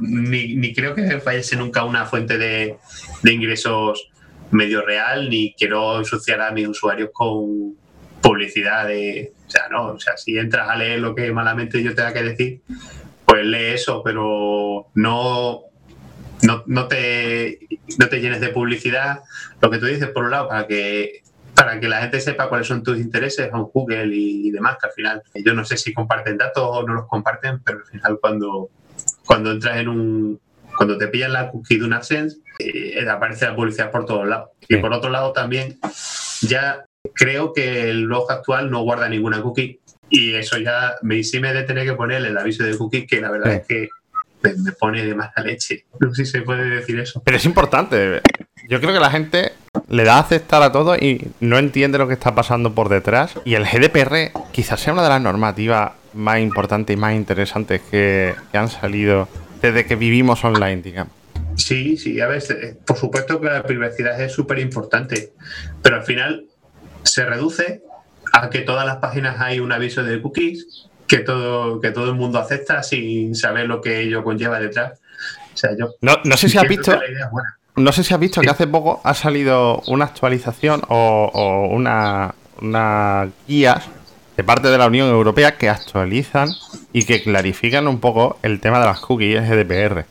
ni, 0.00 0.74
creo 0.74 0.94
que 0.94 1.16
vayase 1.16 1.56
nunca 1.56 1.84
una 1.84 2.06
fuente 2.06 2.38
de, 2.38 2.76
de 3.22 3.32
ingresos 3.32 4.10
medio 4.52 4.82
real, 4.82 5.28
ni 5.28 5.54
quiero 5.54 5.98
ensuciar 5.98 6.40
a 6.40 6.52
mis 6.52 6.68
usuarios 6.68 7.10
con 7.12 7.74
publicidad 8.20 8.86
de. 8.86 9.32
O 9.44 9.50
sea, 9.50 9.68
no, 9.68 9.86
o 9.86 9.98
sea, 9.98 10.16
si 10.16 10.38
entras 10.38 10.68
a 10.68 10.76
leer 10.76 11.00
lo 11.00 11.16
que 11.16 11.32
malamente 11.32 11.82
yo 11.82 11.96
tenga 11.96 12.12
que 12.12 12.22
decir, 12.22 12.60
pues 13.24 13.44
lee 13.44 13.74
eso, 13.74 14.02
pero 14.04 14.86
no, 14.94 15.62
no, 16.42 16.62
no, 16.66 16.86
te, 16.86 17.58
no 17.98 18.08
te 18.08 18.20
llenes 18.20 18.40
de 18.40 18.50
publicidad. 18.50 19.20
Lo 19.60 19.68
que 19.68 19.78
tú 19.78 19.86
dices, 19.86 20.10
por 20.10 20.24
un 20.24 20.30
lado, 20.30 20.48
para 20.48 20.68
que 20.68 21.22
para 21.56 21.80
que 21.80 21.88
la 21.88 22.02
gente 22.02 22.20
sepa 22.20 22.48
cuáles 22.48 22.66
son 22.66 22.82
tus 22.82 22.98
intereses 22.98 23.50
a 23.52 23.58
Google 23.58 24.14
y, 24.14 24.50
demás, 24.50 24.76
que 24.80 24.86
al 24.88 24.92
final 24.92 25.22
yo 25.44 25.54
no 25.54 25.64
sé 25.64 25.76
si 25.78 25.94
comparten 25.94 26.36
datos 26.36 26.62
o 26.64 26.86
no 26.86 26.92
los 26.94 27.06
comparten, 27.08 27.60
pero 27.64 27.78
al 27.78 27.86
final 27.86 28.18
cuando, 28.20 28.68
cuando 29.24 29.52
entras 29.52 29.78
en 29.78 29.88
un 29.88 30.40
cuando 30.76 30.98
te 30.98 31.08
pillan 31.08 31.32
la 31.32 31.48
cookie 31.50 31.78
de 31.78 31.84
un 31.86 31.94
AdSense, 31.94 32.36
eh, 32.58 33.08
aparece 33.08 33.46
la 33.46 33.56
publicidad 33.56 33.90
por 33.90 34.04
todos 34.04 34.28
lados. 34.28 34.50
Y 34.68 34.76
por 34.76 34.92
otro 34.92 35.08
lado 35.08 35.32
también, 35.32 35.78
ya 36.42 36.84
creo 37.14 37.54
que 37.54 37.88
el 37.88 38.06
blog 38.06 38.30
actual 38.30 38.70
no 38.70 38.82
guarda 38.82 39.08
ninguna 39.08 39.40
cookie 39.40 39.80
y 40.10 40.34
eso 40.34 40.58
ya 40.58 40.96
me, 41.00 41.24
sí 41.24 41.40
me 41.40 41.48
he 41.50 41.54
de 41.54 41.62
tener 41.62 41.86
que 41.86 41.94
poner 41.94 42.22
el 42.26 42.36
aviso 42.36 42.62
de 42.62 42.76
cookie, 42.76 43.06
que 43.06 43.22
la 43.22 43.30
verdad 43.30 43.52
Sí. 43.52 43.56
es 43.56 43.66
que 43.66 43.88
me, 44.42 44.54
me 44.64 44.72
pone 44.72 45.02
de 45.02 45.14
mala 45.14 45.32
leche. 45.42 45.86
No 45.98 46.14
sé 46.14 46.26
si 46.26 46.32
se 46.32 46.42
puede 46.42 46.68
decir 46.68 47.00
eso. 47.00 47.22
Pero 47.24 47.38
es 47.38 47.44
importante. 47.46 48.20
Yo 48.68 48.80
creo 48.80 48.92
que 48.92 49.00
la 49.00 49.10
gente 49.10 49.52
le 49.88 50.04
da 50.04 50.16
a 50.16 50.20
aceptar 50.20 50.62
a 50.62 50.72
todo 50.72 50.96
y 50.96 51.28
no 51.40 51.58
entiende 51.58 51.98
lo 51.98 52.08
que 52.08 52.14
está 52.14 52.34
pasando 52.34 52.74
por 52.74 52.88
detrás. 52.88 53.34
Y 53.44 53.54
el 53.54 53.64
GDPR 53.64 54.32
quizás 54.52 54.80
sea 54.80 54.92
una 54.92 55.02
de 55.02 55.08
las 55.08 55.20
normativas 55.20 55.92
más 56.14 56.40
importantes 56.40 56.94
y 56.94 56.98
más 56.98 57.14
interesantes 57.14 57.80
que, 57.90 58.34
que 58.50 58.58
han 58.58 58.68
salido 58.68 59.28
desde 59.60 59.86
que 59.86 59.96
vivimos 59.96 60.44
online, 60.44 60.82
digamos. 60.82 61.12
Sí, 61.56 61.96
sí, 61.96 62.20
a 62.20 62.26
ver, 62.26 62.42
eh, 62.50 62.76
por 62.86 62.96
supuesto 62.96 63.40
que 63.40 63.46
la 63.46 63.62
privacidad 63.62 64.20
es 64.20 64.32
súper 64.32 64.58
importante, 64.58 65.32
pero 65.82 65.96
al 65.96 66.02
final 66.02 66.44
se 67.02 67.24
reduce 67.24 67.82
a 68.32 68.50
que 68.50 68.60
todas 68.60 68.84
las 68.84 68.96
páginas 68.96 69.40
hay 69.40 69.60
un 69.60 69.72
aviso 69.72 70.02
de 70.02 70.20
cookies 70.20 70.88
que 71.06 71.18
todo, 71.18 71.80
que 71.80 71.92
todo 71.92 72.10
el 72.10 72.14
mundo 72.16 72.38
acepta 72.38 72.82
sin 72.82 73.34
saber 73.34 73.66
lo 73.66 73.80
que 73.80 74.00
ello 74.00 74.22
conlleva 74.22 74.60
detrás. 74.60 74.98
O 75.54 75.56
sea, 75.56 75.70
yo 75.78 75.94
No, 76.00 76.16
no 76.24 76.36
sé 76.36 76.48
si 76.48 76.58
has 76.58 76.68
visto, 76.68 76.92
que 76.92 76.98
la 76.98 77.10
idea 77.10 77.24
es 77.24 77.30
buena. 77.30 77.56
No 77.76 77.92
sé 77.92 78.02
si 78.02 78.14
has 78.14 78.20
visto 78.20 78.40
que 78.40 78.50
hace 78.50 78.66
poco 78.66 79.00
ha 79.04 79.14
salido 79.14 79.82
una 79.86 80.06
actualización 80.06 80.82
o, 80.88 81.30
o 81.32 81.68
una, 81.68 82.34
una 82.60 83.28
guías 83.46 83.84
de 84.36 84.44
parte 84.44 84.68
de 84.68 84.78
la 84.78 84.86
Unión 84.86 85.08
Europea 85.08 85.56
que 85.56 85.68
actualizan 85.68 86.50
y 86.92 87.04
que 87.04 87.22
clarifican 87.22 87.88
un 87.88 88.00
poco 88.00 88.38
el 88.42 88.60
tema 88.60 88.80
de 88.80 88.86
las 88.86 89.00
cookies 89.00 89.48
GDPR. 89.48 90.04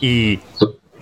Y 0.00 0.40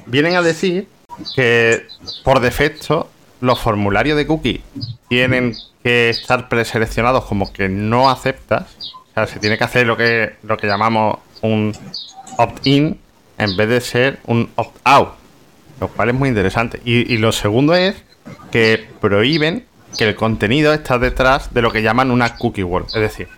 vienen 0.07 0.35
a 0.37 0.43
decir 0.43 0.89
que 1.35 1.87
por 2.25 2.41
defecto 2.41 3.09
los 3.41 3.61
formularios 3.61 4.17
de 4.17 4.27
cookie 4.27 4.63
tienen 5.09 5.55
que 5.83 6.11
estar 6.11 6.49
preseleccionados 6.49 7.25
como 7.25 7.53
que 7.53 7.69
no 7.69 8.11
aceptas. 8.11 8.95
O 9.11 9.15
sea, 9.15 9.27
se 9.27 9.39
tiene 9.39 9.57
que 9.57 9.65
hacer 9.65 9.87
lo 9.87 9.97
que, 9.97 10.35
lo 10.43 10.57
que 10.57 10.67
llamamos 10.67 11.19
un 11.43 11.73
opt-in 12.39 12.99
en 13.39 13.57
vez 13.57 13.69
de 13.69 13.81
ser 13.81 14.19
un 14.27 14.51
opt-out. 14.57 15.11
Lo 15.81 15.89
cual 15.89 16.09
es 16.11 16.15
muy 16.15 16.29
interesante. 16.29 16.81
Y, 16.85 17.13
y 17.13 17.19
lo 17.19 17.33
segundo 17.33 17.75
es 17.75 17.97
que 18.51 18.89
prohíben 19.01 19.65
que 19.97 20.09
el 20.09 20.15
contenido 20.15 20.73
está 20.73 20.99
detrás 20.99 21.53
de 21.55 21.63
lo 21.63 21.71
que 21.71 21.83
llaman 21.83 22.11
una 22.11 22.37
cookie 22.37 22.63
wall. 22.63 22.85
Es 22.87 22.95
decir, 22.95 23.29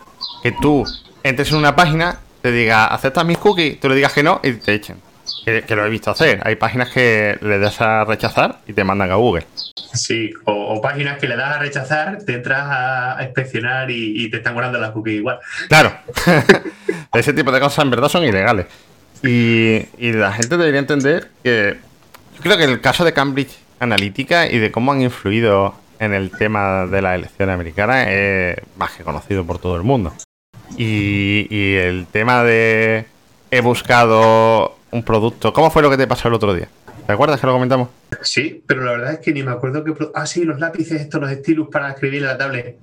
que 0.43 0.53
tú 0.53 0.85
entres 1.23 1.51
en 1.51 1.59
una 1.59 1.77
página, 1.77 2.19
te 2.43 2.53
diga, 2.53 2.87
¿aceptas 2.87 3.25
mis 3.25 3.39
cookies? 3.39 3.81
Tú 3.81 3.89
le 3.89 3.95
digas 3.97 4.13
que 4.13 4.23
no 4.23 4.41
y 4.43 4.53
te 4.53 4.75
echen. 4.75 4.97
Que, 5.45 5.63
que 5.63 5.77
lo 5.77 5.85
he 5.85 5.91
visto 5.91 6.11
hacer. 6.11 6.41
Hay 6.45 6.57
páginas 6.57 6.91
que 6.91 7.39
le 7.43 7.59
das 7.59 7.81
a 7.81 8.05
rechazar 8.05 8.61
y 8.67 8.73
te 8.73 8.83
mandan 8.83 9.11
a 9.11 9.17
Google. 9.17 9.47
Sí, 9.93 10.31
o, 10.45 10.53
o 10.53 10.81
páginas 10.81 11.19
que 11.19 11.29
le 11.29 11.37
das 11.37 11.57
a 11.57 11.59
rechazar, 11.59 12.19
te 12.25 12.35
entras 12.35 12.63
a, 12.63 13.19
a 13.19 13.25
inspeccionar 13.25 13.91
y, 13.91 14.25
y 14.25 14.31
te 14.31 14.39
están 14.39 14.55
guardando 14.55 14.79
las 14.79 14.91
cookies 14.93 15.17
igual. 15.17 15.39
Claro. 15.69 15.93
Ese 17.15 17.33
tipo 17.33 17.53
de 17.53 17.61
cosas 17.61 17.85
en 17.85 17.91
verdad 17.91 18.09
son 18.09 18.25
ilegales. 18.25 18.67
Y, 19.23 19.83
y 19.99 20.13
la 20.13 20.33
gente 20.33 20.57
debería 20.57 20.81
entender 20.81 21.31
que. 21.43 21.77
Creo 22.41 22.57
que 22.57 22.65
el 22.65 22.81
caso 22.81 23.05
de 23.05 23.13
Cambridge 23.13 23.59
Analytica 23.81 24.51
y 24.51 24.59
de 24.59 24.71
cómo 24.71 24.93
han 24.93 25.03
influido 25.03 25.75
en 25.99 26.15
el 26.15 26.31
tema 26.31 26.87
de 26.87 27.03
las 27.03 27.17
elecciones 27.17 27.55
americanas 27.55 28.07
es 28.09 28.57
más 28.77 28.93
que 28.93 29.03
conocido 29.03 29.45
por 29.45 29.59
todo 29.59 29.77
el 29.77 29.83
mundo. 29.83 30.13
Y, 30.77 31.47
y 31.51 31.75
el 31.75 32.07
tema 32.07 32.45
de 32.45 33.07
he 33.51 33.61
buscado 33.61 34.77
un 34.91 35.03
producto. 35.03 35.53
¿Cómo 35.53 35.71
fue 35.71 35.83
lo 35.83 35.91
que 35.91 35.97
te 35.97 36.07
pasó 36.07 36.29
el 36.29 36.35
otro 36.35 36.55
día? 36.55 36.69
¿Te 37.07 37.13
acuerdas 37.13 37.41
que 37.41 37.47
lo 37.47 37.55
comentamos? 37.55 37.89
Sí, 38.23 38.63
pero 38.67 38.85
la 38.85 38.93
verdad 38.93 39.13
es 39.15 39.21
que 39.21 39.33
ni 39.33 39.43
me 39.43 39.51
acuerdo 39.51 39.83
que... 39.83 39.95
Ah, 40.15 40.27
sí, 40.27 40.45
los 40.45 40.61
lápices, 40.61 41.01
estos, 41.01 41.21
los 41.21 41.31
estilos 41.31 41.69
para 41.73 41.91
escribir 41.91 42.23
en 42.23 42.29
la 42.29 42.39
tablet. 42.39 42.77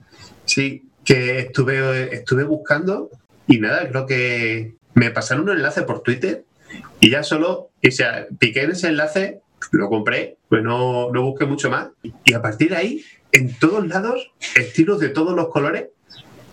Sí, 0.46 0.90
que 1.04 1.40
estuve, 1.40 2.14
estuve 2.14 2.44
buscando 2.44 3.10
y 3.48 3.60
nada, 3.60 3.88
creo 3.88 4.06
que 4.06 4.76
me 4.96 5.12
pasaron 5.12 5.48
un 5.48 5.58
enlace 5.58 5.84
por 5.84 6.02
Twitter 6.02 6.44
y 7.00 7.12
ya 7.12 7.24
solo, 7.24 7.70
o 7.88 7.92
sea, 7.92 8.26
piqué 8.40 8.64
en 8.64 8.72
ese 8.72 8.88
enlace, 8.88 9.42
lo 9.72 9.90
compré, 9.90 10.38
pues 10.50 10.64
no, 10.64 11.12
no 11.12 11.24
busqué 11.24 11.46
mucho 11.46 11.70
más. 11.70 11.90
Y 12.24 12.34
a 12.34 12.42
partir 12.42 12.70
de 12.70 12.78
ahí, 12.78 13.06
en 13.32 13.58
todos 13.58 13.88
lados, 13.88 14.32
estilos 14.56 15.00
de 15.00 15.10
todos 15.10 15.36
los 15.36 15.50
colores. 15.50 15.88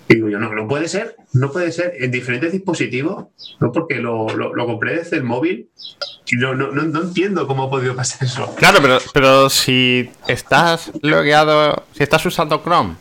Y 0.09 0.17
digo 0.17 0.29
yo, 0.29 0.39
no, 0.39 0.53
no 0.53 0.67
puede 0.67 0.89
ser, 0.89 1.17
no 1.33 1.51
puede 1.53 1.73
ser 1.73 1.95
en 1.99 2.11
diferentes 2.11 2.53
dispositivos, 2.53 3.27
¿no? 3.61 3.73
Porque 3.73 3.97
lo, 3.97 4.29
lo, 4.29 4.67
compré 4.67 4.97
desde 4.97 5.17
el 5.17 5.23
móvil 5.25 5.71
no, 6.33 6.55
no, 6.55 6.69
no, 6.69 6.83
no 6.83 7.03
entiendo 7.03 7.47
cómo 7.47 7.65
ha 7.65 7.71
podido 7.71 7.95
pasar 7.95 8.25
eso. 8.25 8.55
Claro, 8.57 8.79
pero, 8.81 8.99
pero 9.13 9.51
si 9.51 10.11
estás 10.27 10.91
logueado, 11.03 11.85
si 11.93 12.03
estás 12.03 12.25
usando 12.27 12.63
Chrome 12.63 12.95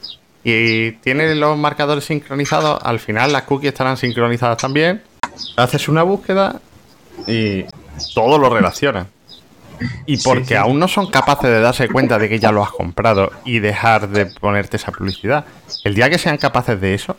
y 0.44 0.92
tienes 0.94 1.36
los 1.38 1.58
marcadores 1.58 2.06
sincronizados, 2.06 2.80
al 2.84 3.00
final 3.00 3.32
las 3.32 3.44
cookies 3.44 3.72
estarán 3.72 3.98
sincronizadas 3.98 4.58
también. 4.58 5.02
Haces 5.56 5.88
una 5.88 6.04
búsqueda 6.04 6.62
y 7.28 7.66
todo 8.14 8.38
lo 8.38 8.50
relaciona. 8.50 9.08
Y 10.06 10.18
porque 10.18 10.46
sí. 10.46 10.54
aún 10.56 10.80
no 10.80 10.88
son 10.88 11.10
capaces 11.10 11.50
de 11.50 11.60
darse 11.60 11.88
cuenta 11.88 12.20
de 12.20 12.30
que 12.30 12.40
ya 12.40 12.52
lo 12.52 12.64
has 12.64 12.72
comprado 12.72 13.32
y 13.46 13.60
dejar 13.60 14.10
de 14.10 14.26
ponerte 14.26 14.78
esa 14.78 14.92
publicidad. 14.92 15.46
El 15.84 15.96
día 15.96 16.10
que 16.10 16.18
sean 16.18 16.38
capaces 16.38 16.80
de 16.80 16.94
eso, 16.94 17.16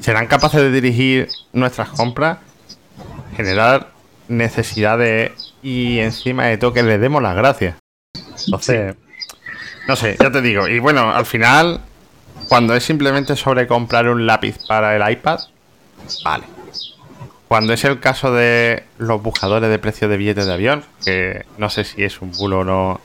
serán 0.00 0.26
capaces 0.26 0.60
de 0.60 0.70
dirigir 0.70 1.28
nuestras 1.52 1.90
compras, 1.90 2.38
generar 3.36 3.90
necesidades 4.28 5.54
y 5.62 5.98
encima 5.98 6.46
de 6.46 6.58
todo 6.58 6.72
que 6.72 6.82
les 6.82 7.00
demos 7.00 7.22
las 7.22 7.36
gracias. 7.36 7.76
Entonces, 8.46 8.96
no 9.86 9.96
sé, 9.96 10.16
ya 10.20 10.30
te 10.30 10.40
digo. 10.40 10.68
Y 10.68 10.78
bueno, 10.78 11.12
al 11.12 11.26
final, 11.26 11.80
cuando 12.48 12.74
es 12.74 12.84
simplemente 12.84 13.36
sobre 13.36 13.66
comprar 13.66 14.08
un 14.08 14.26
lápiz 14.26 14.56
para 14.66 14.96
el 14.96 15.12
iPad, 15.12 15.40
vale. 16.24 16.44
Cuando 17.50 17.72
es 17.72 17.82
el 17.82 17.98
caso 17.98 18.32
de 18.32 18.84
los 18.98 19.20
buscadores 19.20 19.68
de 19.68 19.80
precios 19.80 20.08
de 20.08 20.16
billetes 20.16 20.46
de 20.46 20.52
avión, 20.52 20.84
que 21.04 21.46
no 21.58 21.68
sé 21.68 21.82
si 21.82 22.04
es 22.04 22.22
un 22.22 22.30
bulo 22.30 22.60
o 22.60 22.64
no, 22.64 23.00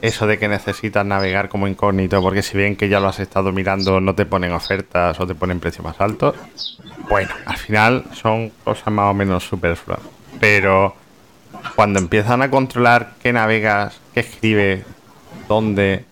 eso 0.00 0.26
de 0.26 0.38
que 0.38 0.48
necesitas 0.48 1.04
navegar 1.04 1.50
como 1.50 1.68
incógnito, 1.68 2.22
porque 2.22 2.40
si 2.40 2.56
ven 2.56 2.74
que 2.74 2.88
ya 2.88 3.00
lo 3.00 3.08
has 3.08 3.20
estado 3.20 3.52
mirando, 3.52 4.00
no 4.00 4.14
te 4.14 4.24
ponen 4.24 4.52
ofertas 4.52 5.20
o 5.20 5.26
te 5.26 5.34
ponen 5.34 5.60
precios 5.60 5.84
más 5.84 6.00
altos. 6.00 6.36
Bueno, 7.10 7.34
al 7.44 7.58
final 7.58 8.06
son 8.14 8.48
cosas 8.64 8.94
más 8.94 9.10
o 9.10 9.12
menos 9.12 9.44
superfluas. 9.44 10.00
Pero 10.40 10.96
cuando 11.74 11.98
empiezan 11.98 12.40
a 12.40 12.50
controlar 12.50 13.12
qué 13.22 13.30
navegas, 13.34 14.00
qué 14.14 14.20
escribes, 14.20 14.86
dónde, 15.48 16.06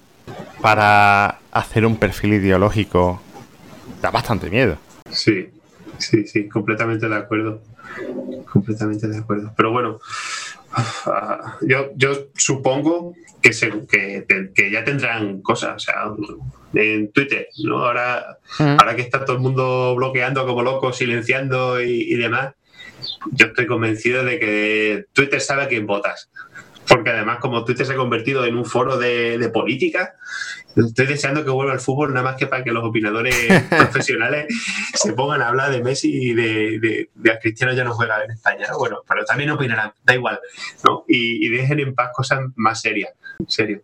para 0.61 1.39
hacer 1.51 1.87
un 1.87 1.97
perfil 1.97 2.35
ideológico, 2.35 3.23
da 4.03 4.11
bastante 4.11 4.51
miedo. 4.51 4.77
Sí, 5.11 5.49
sí, 5.99 6.27
sí, 6.27 6.49
completamente 6.49 7.09
de 7.09 7.17
acuerdo. 7.17 7.63
Completamente 8.51 9.09
de 9.09 9.19
acuerdo. 9.19 9.53
Pero 9.57 9.71
bueno, 9.73 10.01
ah, 10.73 11.57
yo, 11.63 11.91
yo 11.97 12.29
supongo 12.35 13.15
que, 13.43 13.53
se, 13.53 13.71
que, 13.87 14.25
que 14.55 14.71
ya 14.71 14.85
tendrán 14.85 15.41
cosas, 15.43 15.77
o 15.77 15.79
sea, 15.79 15.95
en 16.75 17.11
Twitter, 17.13 17.49
¿no? 17.65 17.85
Ahora, 17.85 18.39
Mm. 18.59 18.77
ahora 18.79 18.97
que 18.97 19.03
está 19.03 19.25
todo 19.25 19.37
el 19.37 19.43
mundo 19.43 19.95
bloqueando 19.97 20.47
como 20.47 20.63
loco, 20.63 20.93
silenciando 20.93 21.81
y, 21.83 22.13
y 22.13 22.15
demás, 22.17 22.55
yo 23.33 23.47
estoy 23.47 23.67
convencido 23.67 24.25
de 24.25 24.39
que 24.39 25.05
Twitter 25.13 25.41
sabe 25.41 25.63
a 25.63 25.69
quién 25.69 25.87
votas. 25.87 26.31
Porque 26.89 27.11
además, 27.11 27.39
como 27.39 27.65
Twitter 27.65 27.87
se 27.87 27.93
ha 27.93 27.97
convertido 27.97 28.45
en 28.45 28.57
un 28.57 28.65
foro 28.65 28.97
de, 28.97 29.39
de 29.39 29.49
política, 29.51 30.15
estoy 30.75 31.07
deseando 31.07 31.45
que 31.45 31.51
vuelva 31.51 31.73
al 31.73 31.81
fútbol 31.81 32.15
nada 32.15 32.31
más 32.31 32.37
que 32.37 32.47
para 32.47 32.65
que 32.65 32.73
los 32.73 32.85
opinadores 32.85 33.35
profesionales 33.69 34.47
se 34.95 35.13
pongan 35.13 35.43
a 35.43 35.49
hablar 35.49 35.71
de 35.71 35.83
Messi 35.83 36.31
y 36.31 36.35
de, 36.35 36.79
de, 36.81 37.11
de 37.15 37.31
a 37.31 37.39
Cristiano 37.39 37.73
ya 37.73 37.85
no 37.85 37.93
juega 37.93 38.25
en 38.25 38.31
España. 38.31 38.67
¿no? 38.71 38.79
Bueno, 38.79 39.03
pero 39.09 39.25
también 39.25 39.51
opinarán, 39.51 39.93
da 40.03 40.15
igual. 40.15 40.41
¿no? 40.85 41.05
Y, 41.07 41.47
y 41.47 41.51
dejen 41.51 41.81
en 41.81 41.95
paz 41.95 42.11
cosas 42.15 42.41
más 42.57 42.81
serias. 42.81 43.13
En 43.39 43.49
serio. 43.49 43.83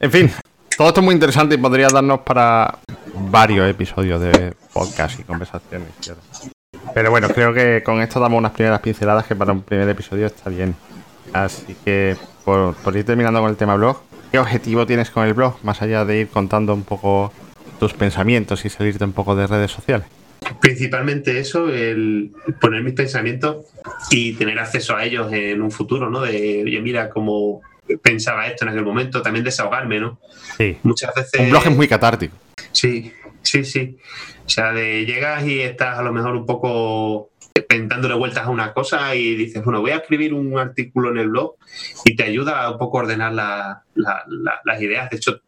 En 0.00 0.10
fin, 0.10 0.30
todo 0.76 0.88
esto 0.88 1.00
es 1.00 1.04
muy 1.04 1.14
interesante 1.14 1.54
y 1.54 1.58
podría 1.58 1.88
darnos 1.88 2.20
para 2.20 2.78
varios 3.14 3.68
episodios 3.70 4.20
de 4.20 4.54
podcast 4.72 5.20
y 5.20 5.22
conversaciones. 5.22 5.88
Pero 6.92 7.10
bueno, 7.10 7.28
creo 7.28 7.54
que 7.54 7.82
con 7.84 8.00
esto 8.00 8.20
damos 8.20 8.38
unas 8.38 8.52
primeras 8.52 8.80
pinceladas 8.80 9.26
que 9.26 9.36
para 9.36 9.52
un 9.52 9.62
primer 9.62 9.88
episodio 9.88 10.26
está 10.26 10.50
bien. 10.50 10.74
Así 11.32 11.76
que 11.84 12.16
por, 12.44 12.74
por 12.76 12.96
ir 12.96 13.04
terminando 13.04 13.40
con 13.40 13.50
el 13.50 13.56
tema 13.56 13.74
blog, 13.76 14.00
¿qué 14.30 14.38
objetivo 14.38 14.86
tienes 14.86 15.10
con 15.10 15.26
el 15.26 15.34
blog? 15.34 15.56
Más 15.62 15.82
allá 15.82 16.04
de 16.04 16.20
ir 16.20 16.28
contando 16.28 16.74
un 16.74 16.84
poco 16.84 17.32
tus 17.80 17.92
pensamientos 17.94 18.64
y 18.64 18.70
salirte 18.70 19.04
un 19.04 19.12
poco 19.12 19.34
de 19.34 19.46
redes 19.46 19.70
sociales. 19.70 20.06
Principalmente 20.60 21.38
eso, 21.38 21.68
el 21.68 22.32
poner 22.60 22.82
mis 22.82 22.94
pensamientos 22.94 23.66
y 24.10 24.34
tener 24.34 24.58
acceso 24.58 24.94
a 24.94 25.04
ellos 25.04 25.32
en 25.32 25.62
un 25.62 25.70
futuro, 25.70 26.10
¿no? 26.10 26.20
De, 26.20 26.62
oye, 26.64 26.80
mira 26.80 27.10
cómo 27.10 27.62
pensaba 28.02 28.46
esto 28.46 28.64
en 28.64 28.70
aquel 28.70 28.84
momento, 28.84 29.22
también 29.22 29.44
desahogarme, 29.44 30.00
¿no? 30.00 30.18
Sí. 30.56 30.78
Muchas 30.82 31.14
veces... 31.14 31.40
Un 31.40 31.50
blog 31.50 31.66
es 31.66 31.76
muy 31.76 31.88
catártico. 31.88 32.36
Sí, 32.72 33.12
sí, 33.42 33.64
sí. 33.64 33.96
O 34.46 34.48
sea, 34.48 34.72
de 34.72 35.06
llegas 35.06 35.44
y 35.44 35.60
estás 35.60 35.98
a 35.98 36.02
lo 36.02 36.12
mejor 36.12 36.36
un 36.36 36.46
poco 36.46 37.30
dándole 37.82 38.14
vueltas 38.14 38.44
a 38.46 38.50
una 38.50 38.72
cosa 38.72 39.14
y 39.14 39.34
dices, 39.36 39.62
bueno, 39.64 39.80
voy 39.80 39.90
a 39.92 39.96
escribir 39.96 40.34
un 40.34 40.58
artículo 40.58 41.10
en 41.10 41.18
el 41.18 41.28
blog 41.28 41.54
y 42.04 42.16
te 42.16 42.24
ayuda 42.24 42.70
un 42.70 42.78
poco 42.78 42.98
a 42.98 43.02
ordenar 43.02 43.32
la- 43.32 43.82
la- 43.94 44.24
la- 44.28 44.60
las 44.64 44.80
ideas. 44.82 45.10
De 45.10 45.16
hecho, 45.16 45.40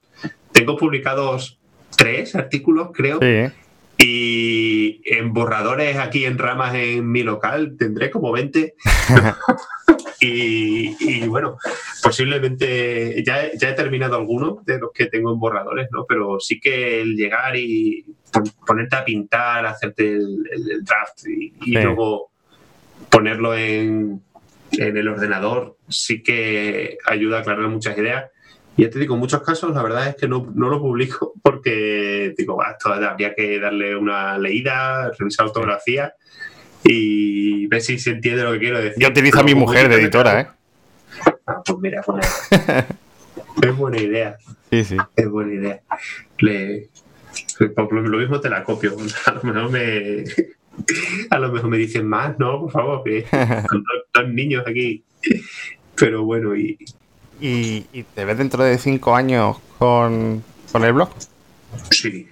tengo 0.52 0.76
publicados 0.76 1.58
tres 1.96 2.34
artículos, 2.34 2.90
creo, 2.92 3.18
Sí. 3.20 3.52
y 3.98 5.00
en 5.04 5.32
borradores 5.32 5.96
aquí 5.96 6.24
en 6.26 6.36
ramas 6.38 6.74
en 6.74 7.10
mi 7.10 7.22
local 7.22 7.76
tendré 7.78 8.10
como 8.10 8.32
20. 8.32 8.74
y, 10.20 10.96
y 11.00 11.26
bueno, 11.28 11.58
posiblemente 12.02 13.22
ya, 13.24 13.50
ya 13.58 13.70
he 13.70 13.72
terminado 13.74 14.16
algunos 14.16 14.64
de 14.64 14.78
los 14.78 14.90
que 14.92 15.06
tengo 15.06 15.32
en 15.32 15.38
borradores, 15.38 15.88
¿no? 15.92 16.04
Pero 16.08 16.40
sí 16.40 16.58
que 16.60 17.00
el 17.02 17.16
llegar 17.16 17.56
y 17.56 18.04
ponerte 18.66 18.96
a 18.96 19.04
pintar, 19.04 19.64
hacerte 19.66 20.08
el, 20.16 20.44
draft 20.82 21.26
y, 21.26 21.54
y 21.60 21.64
Sí. 21.76 21.82
luego 21.82 22.30
ponerlo 23.10 23.54
en, 23.56 24.20
en 24.72 24.96
el 24.96 25.08
ordenador, 25.08 25.76
sí 25.88 26.22
que 26.22 26.98
ayuda 27.06 27.38
a 27.38 27.40
aclarar 27.40 27.68
muchas 27.68 27.96
ideas. 27.98 28.30
Y 28.76 28.82
ya 28.82 28.90
te 28.90 28.98
digo, 28.98 29.14
en 29.14 29.20
muchos 29.20 29.42
casos 29.42 29.74
la 29.74 29.82
verdad 29.82 30.08
es 30.08 30.16
que 30.16 30.28
no, 30.28 30.50
no 30.54 30.68
lo 30.68 30.80
publico 30.80 31.32
porque 31.42 32.34
digo, 32.36 32.56
"Bah, 32.56 32.72
esto 32.72 32.92
habría 32.92 33.34
que 33.34 33.58
darle 33.58 33.96
una 33.96 34.36
leída, 34.38 35.10
revisar 35.18 35.46
ortografía 35.46 36.14
y 36.84 37.66
ver 37.68 37.80
si 37.80 37.98
se 37.98 38.10
entiende 38.10 38.42
lo 38.44 38.52
que 38.52 38.58
quiero 38.58 38.78
decir. 38.80 39.02
Yo 39.02 39.08
utilizo 39.08 39.40
a 39.40 39.44
mi 39.44 39.54
mujer 39.54 39.88
de 39.88 39.96
editora, 39.96 40.40
¿eh? 40.40 40.46
Ah, 41.46 41.62
pues 41.64 41.78
mira, 41.78 42.02
buena- 42.06 42.26
es 43.62 43.76
buena 43.76 43.98
idea, 43.98 44.36
Sí, 44.70 44.84
sí. 44.84 44.96
es 45.16 45.28
buena 45.28 45.54
idea. 45.54 45.80
Le, 46.38 46.88
lo 47.58 48.00
lo 48.00 48.18
mismo 48.18 48.40
te 48.40 48.50
la 48.50 48.64
copio. 48.64 48.96
A 49.26 49.32
lo 49.32 49.42
mejor 49.42 49.70
me, 49.70 50.24
a 51.30 51.38
lo 51.38 51.52
mejor 51.52 51.70
me 51.70 51.78
dicen 51.78 52.06
más, 52.06 52.38
no, 52.38 52.60
por 52.60 52.70
favor, 52.72 53.02
que 53.04 53.24
dos 54.14 54.28
niños 54.28 54.64
aquí. 54.66 55.02
Pero 55.94 56.24
bueno, 56.24 56.54
y 56.56 56.78
¿Y, 57.40 57.86
y 57.92 58.02
te 58.02 58.24
ves 58.24 58.38
dentro 58.38 58.62
de 58.64 58.78
cinco 58.78 59.14
años 59.14 59.58
con, 59.78 60.42
con 60.72 60.84
el 60.84 60.92
blog? 60.92 61.10
Sí, 61.90 62.28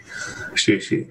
sí, 0.54 0.80
sí. 0.80 1.06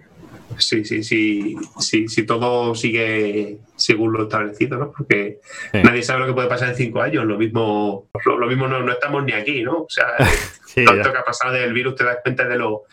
Sí, 0.60 0.86
sí, 0.86 1.04
sí, 1.04 1.56
sí, 1.80 2.08
sí, 2.08 2.26
todo 2.28 2.76
sigue 2.76 3.58
según 3.76 4.14
lo 4.14 4.24
establecido, 4.24 4.78
¿no? 4.78 4.92
Porque 4.92 5.40
Sí. 5.72 5.80
nadie 5.84 6.04
sabe 6.04 6.20
lo 6.22 6.28
que 6.28 6.34
puede 6.34 6.48
pasar 6.48 6.70
en 6.70 6.76
cinco 6.76 7.02
años. 7.02 7.26
Lo 7.26 7.40
mismo, 7.40 8.08
lo, 8.26 8.38
lo 8.38 8.46
mismo 8.48 8.68
no, 8.68 8.84
no 8.84 8.92
estamos 8.92 9.24
ni 9.24 9.32
aquí, 9.34 9.64
¿no? 9.64 9.78
O 9.80 9.90
sea, 9.90 10.06
Sí, 10.68 10.86
tanto 10.86 11.04
ya. 11.06 11.12
que 11.12 11.18
ha 11.18 11.24
pasado 11.24 11.54
del 11.54 11.74
virus 11.74 11.96
te 11.96 12.04
das 12.04 12.18
cuenta 12.24 12.48
de 12.48 12.58
lo, 12.58 12.84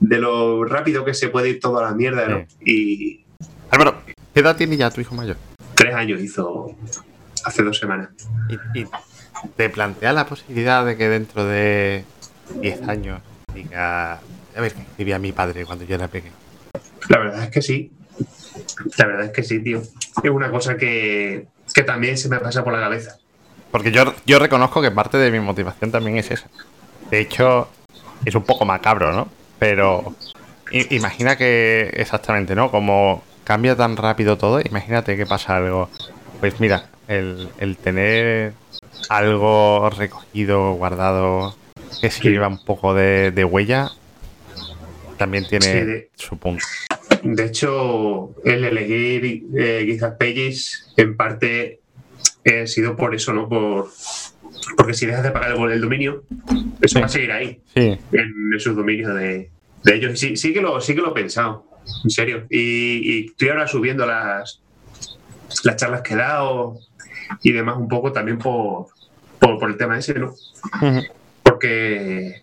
de 0.00 0.18
lo 0.18 0.64
rápido 0.64 1.04
que 1.04 1.14
se 1.14 1.28
puede 1.28 1.50
ir 1.50 1.60
toda 1.60 1.82
la 1.82 1.94
mierda, 1.94 2.26
¿no? 2.26 2.46
Y 2.64 3.24
Álvaro, 3.70 4.02
¿qué 4.34 4.40
edad 4.40 4.56
tiene 4.56 4.76
ya 4.76 4.90
tu 4.90 5.00
hijo 5.00 5.14
mayor? 5.14 5.36
tres 5.80 5.94
años 5.94 6.20
hizo 6.20 6.76
hace 7.42 7.62
dos 7.62 7.78
semanas. 7.78 8.10
¿Y, 8.50 8.80
y 8.80 8.86
te 9.56 9.70
plantea 9.70 10.12
la 10.12 10.26
posibilidad 10.26 10.84
de 10.84 10.94
que 10.94 11.08
dentro 11.08 11.46
de 11.46 12.04
10 12.60 12.86
años 12.86 13.22
diga, 13.54 14.14
a 14.14 14.60
ver, 14.60 14.74
qué 14.74 14.82
escribía 14.82 15.18
mi 15.18 15.32
padre 15.32 15.64
cuando 15.64 15.86
yo 15.86 15.94
era 15.94 16.08
pequeño? 16.08 16.34
La 17.08 17.18
verdad 17.18 17.44
es 17.44 17.50
que 17.50 17.62
sí. 17.62 17.92
La 18.98 19.06
verdad 19.06 19.24
es 19.24 19.32
que 19.32 19.42
sí, 19.42 19.60
tío. 19.60 19.80
Es 20.22 20.30
una 20.30 20.50
cosa 20.50 20.76
que, 20.76 21.46
que 21.72 21.82
también 21.82 22.18
se 22.18 22.28
me 22.28 22.38
pasa 22.40 22.62
por 22.62 22.74
la 22.74 22.80
cabeza. 22.80 23.16
Porque 23.70 23.90
yo, 23.90 24.14
yo 24.26 24.38
reconozco 24.38 24.82
que 24.82 24.90
parte 24.90 25.16
de 25.16 25.30
mi 25.30 25.40
motivación 25.40 25.90
también 25.90 26.18
es 26.18 26.30
esa. 26.30 26.48
De 27.10 27.20
hecho, 27.20 27.68
es 28.26 28.34
un 28.34 28.42
poco 28.42 28.66
macabro, 28.66 29.12
¿no? 29.12 29.28
Pero 29.60 30.16
imagina 30.90 31.36
que 31.36 31.90
exactamente, 31.94 32.56
¿no? 32.56 32.72
Como 32.72 33.22
cambia 33.44 33.76
tan 33.76 33.96
rápido 33.96 34.36
todo, 34.36 34.60
imagínate 34.60 35.16
que 35.16 35.26
pasa 35.26 35.58
algo. 35.58 35.88
Pues 36.40 36.58
mira, 36.58 36.88
el, 37.06 37.48
el 37.58 37.76
tener 37.76 38.54
algo 39.08 39.90
recogido, 39.90 40.72
guardado, 40.72 41.54
que 42.00 42.10
sirva 42.10 42.48
un 42.48 42.64
poco 42.64 42.94
de, 42.94 43.44
huella, 43.44 43.90
también 45.18 45.46
tiene 45.46 46.08
su 46.14 46.38
punto. 46.38 46.64
De 47.22 47.44
hecho, 47.44 48.34
el 48.44 48.64
elegir 48.64 49.44
eh, 49.54 49.82
Gizas 49.84 50.14
Pages 50.18 50.92
en 50.96 51.16
parte 51.16 51.80
ha 52.46 52.66
sido 52.66 52.96
por 52.96 53.14
eso, 53.14 53.34
¿no? 53.34 53.48
Por, 53.48 53.90
porque 54.76 54.94
si 54.94 55.06
dejas 55.06 55.22
de 55.22 55.30
pagar 55.30 55.52
el, 55.52 55.80
dominio, 55.80 56.24
eso 56.80 57.00
va 57.00 57.06
a 57.06 57.08
seguir 57.08 57.32
ahí, 57.32 57.60
en 57.74 58.52
esos 58.54 58.76
dominios 58.76 59.14
de, 59.14 59.50
ellos. 59.86 60.18
Sí, 60.18 60.36
sí, 60.36 60.52
que 60.52 60.60
lo, 60.60 60.80
sí 60.80 60.94
que 60.94 61.00
lo 61.00 61.10
he 61.10 61.14
pensado, 61.14 61.66
en 62.04 62.10
serio. 62.10 62.46
Y, 62.50 63.26
estoy 63.30 63.48
ahora 63.48 63.66
subiendo 63.66 64.06
las, 64.06 64.60
las 65.64 65.76
charlas 65.76 66.02
que 66.02 66.14
he 66.14 66.16
dado 66.16 66.78
y 67.42 67.52
demás 67.52 67.76
un 67.76 67.88
poco 67.88 68.12
también 68.12 68.38
por, 68.38 68.88
por, 69.38 69.70
el 69.70 69.76
tema 69.76 69.98
ese, 69.98 70.14
¿no? 70.14 70.34
Porque 71.42 72.42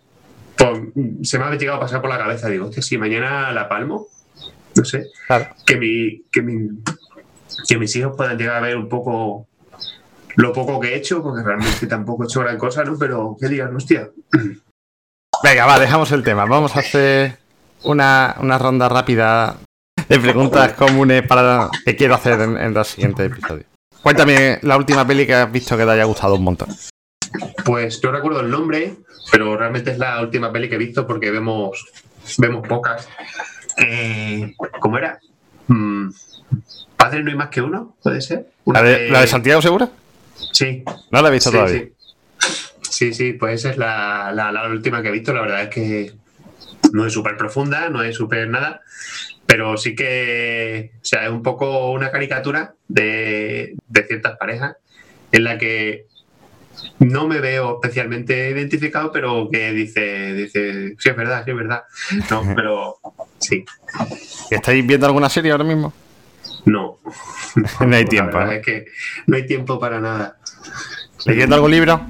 se 1.23 1.39
me 1.39 1.45
ha 1.45 1.55
llegado 1.55 1.77
a 1.77 1.81
pasar 1.81 2.01
por 2.01 2.09
la 2.09 2.17
cabeza, 2.17 2.49
digo, 2.49 2.71
que 2.71 2.81
si 2.81 2.97
mañana 2.97 3.51
la 3.51 3.69
palmo, 3.69 4.07
no 4.75 4.85
sé, 4.85 5.07
que, 5.65 5.77
mi, 5.77 6.23
que, 6.31 6.41
mi, 6.41 6.69
que 7.67 7.77
mis 7.77 7.95
hijos 7.95 8.15
puedan 8.15 8.37
llegar 8.37 8.57
a 8.57 8.61
ver 8.61 8.77
un 8.77 8.89
poco 8.89 9.46
lo 10.37 10.53
poco 10.53 10.79
que 10.79 10.93
he 10.93 10.95
hecho, 10.95 11.21
porque 11.21 11.43
realmente 11.43 11.87
tampoco 11.87 12.23
he 12.23 12.27
hecho 12.27 12.39
gran 12.39 12.57
cosa, 12.57 12.83
¿no? 12.83 12.97
Pero 12.97 13.35
que 13.39 13.47
digan, 13.47 13.75
hostia. 13.75 14.09
Venga, 15.43 15.65
va, 15.65 15.79
dejamos 15.79 16.11
el 16.11 16.23
tema. 16.23 16.45
Vamos 16.45 16.75
a 16.75 16.79
hacer 16.79 17.37
una, 17.83 18.33
ronda 18.57 18.87
rápida 18.87 19.57
de 20.07 20.19
preguntas 20.19 20.73
comunes 20.73 21.23
para 21.27 21.69
que 21.83 21.95
quiero 21.95 22.15
hacer 22.15 22.39
en, 22.39 22.57
en 22.57 22.73
los 22.73 22.87
siguientes 22.87 23.31
episodios. 23.31 23.65
Cuéntame 24.01 24.59
la 24.61 24.77
última 24.77 25.05
peli 25.05 25.25
que 25.25 25.33
has 25.33 25.51
visto 25.51 25.75
que 25.75 25.83
te 25.83 25.91
haya 25.91 26.05
gustado 26.05 26.35
un 26.35 26.43
montón. 26.43 26.69
Pues 27.65 28.01
no 28.03 28.11
recuerdo 28.11 28.39
el 28.39 28.49
nombre, 28.49 28.95
pero 29.31 29.57
realmente 29.57 29.91
es 29.91 29.97
la 29.97 30.21
última 30.21 30.51
peli 30.51 30.69
que 30.69 30.75
he 30.75 30.79
visto 30.79 31.05
porque 31.05 31.31
vemos, 31.31 31.85
vemos 32.37 32.65
pocas. 32.67 33.09
Eh, 33.77 34.55
¿Cómo 34.79 34.97
era? 34.97 35.19
Mm, 35.67 36.09
¿Padre 36.95 37.23
no 37.23 37.31
hay 37.31 37.35
más 37.35 37.49
que 37.49 37.61
uno? 37.61 37.95
¿Puede 38.01 38.21
ser? 38.21 38.49
¿La 38.65 38.81
de, 38.81 39.27
Santiago 39.27 39.61
Segura? 39.61 39.89
Sí. 40.51 40.83
No 41.11 41.21
la 41.21 41.29
he 41.29 41.31
visto 41.31 41.51
todavía. 41.51 41.87
Sí. 42.89 43.13
sí. 43.13 43.33
pues 43.33 43.59
esa 43.59 43.71
es 43.71 43.77
la, 43.77 44.31
la, 44.33 44.69
última 44.69 45.01
que 45.01 45.09
he 45.09 45.11
visto. 45.11 45.33
La 45.33 45.41
verdad 45.41 45.63
es 45.63 45.69
que 45.69 46.13
no 46.93 47.05
es 47.05 47.13
súper 47.13 47.37
profunda, 47.37 47.89
no 47.89 48.03
es 48.03 48.15
súper 48.15 48.47
nada, 48.47 48.81
pero 49.45 49.77
sí 49.77 49.95
que 49.95 50.91
o 50.95 51.05
sea, 51.05 51.25
es 51.25 51.31
un 51.31 51.43
poco 51.43 51.91
una 51.91 52.11
caricatura 52.11 52.75
de, 52.87 53.75
de 53.87 54.03
ciertas 54.07 54.37
parejas 54.37 54.77
en 55.31 55.43
la 55.43 55.57
que 55.57 56.07
no 56.99 57.27
me 57.27 57.39
veo 57.39 57.79
especialmente 57.81 58.49
identificado, 58.49 59.11
pero 59.11 59.49
que 59.51 59.71
dice, 59.71 60.33
dice, 60.33 60.95
sí 60.97 61.09
es 61.09 61.15
verdad, 61.15 61.43
sí 61.43 61.51
es 61.51 61.57
verdad. 61.57 61.83
No, 62.29 62.43
pero 62.55 62.97
sí. 63.39 63.65
¿Estáis 64.49 64.85
viendo 64.85 65.05
alguna 65.05 65.29
serie 65.29 65.51
ahora 65.51 65.63
mismo? 65.63 65.93
No. 66.67 66.99
no 67.87 67.95
hay 67.95 68.05
tiempo. 68.05 68.39
es 68.41 68.63
que 68.63 68.85
no 69.25 69.37
hay 69.37 69.47
tiempo 69.47 69.79
para 69.79 70.01
nada. 70.01 70.37
¿Leyendo 71.25 71.55
algún 71.55 71.71
libro? 71.71 72.05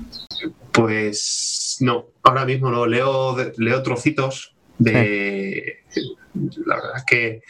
Pues 0.71 1.77
no, 1.81 2.07
ahora 2.23 2.43
mismo 2.43 2.71
no. 2.71 2.87
Leo, 2.87 3.37
leo 3.57 3.83
trocitos 3.83 4.55
de... 4.79 5.83
La 6.65 6.75
verdad 6.75 6.97
es 6.97 7.03
que 7.05 7.41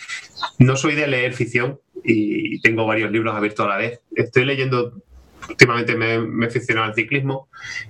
no 0.59 0.75
soy 0.75 0.95
de 0.95 1.07
leer 1.07 1.33
ficción 1.33 1.79
y 2.03 2.59
tengo 2.61 2.85
varios 2.85 3.11
libros 3.11 3.35
abiertos 3.35 3.65
a 3.65 3.69
la 3.69 3.77
vez. 3.77 4.01
Estoy 4.13 4.45
leyendo 4.45 5.01
últimamente 5.49 5.95
me, 5.95 6.15
he 6.15 6.47
aficionado 6.47 6.87
al 6.87 6.95
ciclismo 6.95 7.49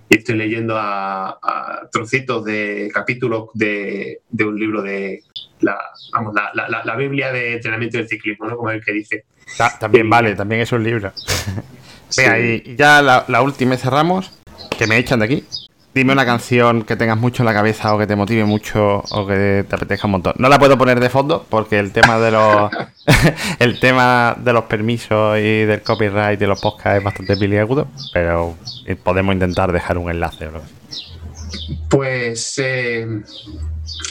y 0.09 0.17
estoy 0.17 0.35
leyendo 0.35 0.75
a, 0.77 1.39
trocitos 1.91 2.43
de 2.45 2.89
capítulos 2.93 3.49
de, 3.53 4.21
un 4.39 4.59
libro 4.59 4.81
de 4.81 5.23
la, 5.61 5.77
vamos, 6.13 6.35
la, 6.35 6.95
Biblia 6.95 7.31
de 7.31 7.53
entrenamiento 7.53 7.97
del 7.97 8.07
ciclismo, 8.07 8.47
¿no? 8.47 8.57
Como 8.57 8.69
el 8.71 8.83
que 8.83 8.93
dice. 8.93 9.25
también 9.79 10.09
vale, 10.09 10.35
también 10.35 10.61
es 10.61 10.71
un 10.71 10.83
libro. 10.83 11.11
Venga, 12.17 12.39
y 12.39 12.75
ya 12.75 13.01
la, 13.01 13.41
última 13.41 13.75
y 13.75 13.77
cerramos, 13.77 14.31
que 14.77 14.87
me 14.87 14.97
echan 14.97 15.19
de 15.19 15.25
aquí. 15.25 15.43
Dime 15.97 16.13
una 16.13 16.27
canción 16.27 16.83
que 16.83 16.95
tengas 16.95 17.17
mucho 17.17 17.41
en 17.41 17.47
la 17.47 17.55
cabeza 17.55 17.95
o 17.95 17.97
que 17.97 18.05
te 18.05 18.15
motive 18.15 18.45
mucho 18.45 19.03
o 19.09 19.25
que 19.25 19.65
te 19.67 19.75
apetezca 19.75 20.05
un 20.05 20.11
montón. 20.11 20.35
No 20.37 20.47
la 20.47 20.59
puedo 20.59 20.77
poner 20.77 20.99
de 20.99 21.09
fondo 21.09 21.43
porque 21.49 21.79
el 21.79 21.91
tema 21.91 22.19
de 22.19 22.29
los 22.29 22.71
el 23.59 23.79
tema 23.79 24.35
de 24.37 24.53
los 24.53 24.65
permisos 24.65 25.39
y 25.39 25.65
del 25.65 25.81
copyright 25.81 26.39
de 26.39 26.45
los 26.45 26.61
podcasts 26.61 26.99
es 26.99 27.03
bastante 27.03 27.35
peliagudo, 27.35 27.87
pero 28.13 28.55
podemos 29.03 29.33
intentar 29.33 29.71
dejar 29.71 29.97
un 29.97 30.11
enlace. 30.11 30.47
Pues 31.89 32.59
eh, 32.63 33.07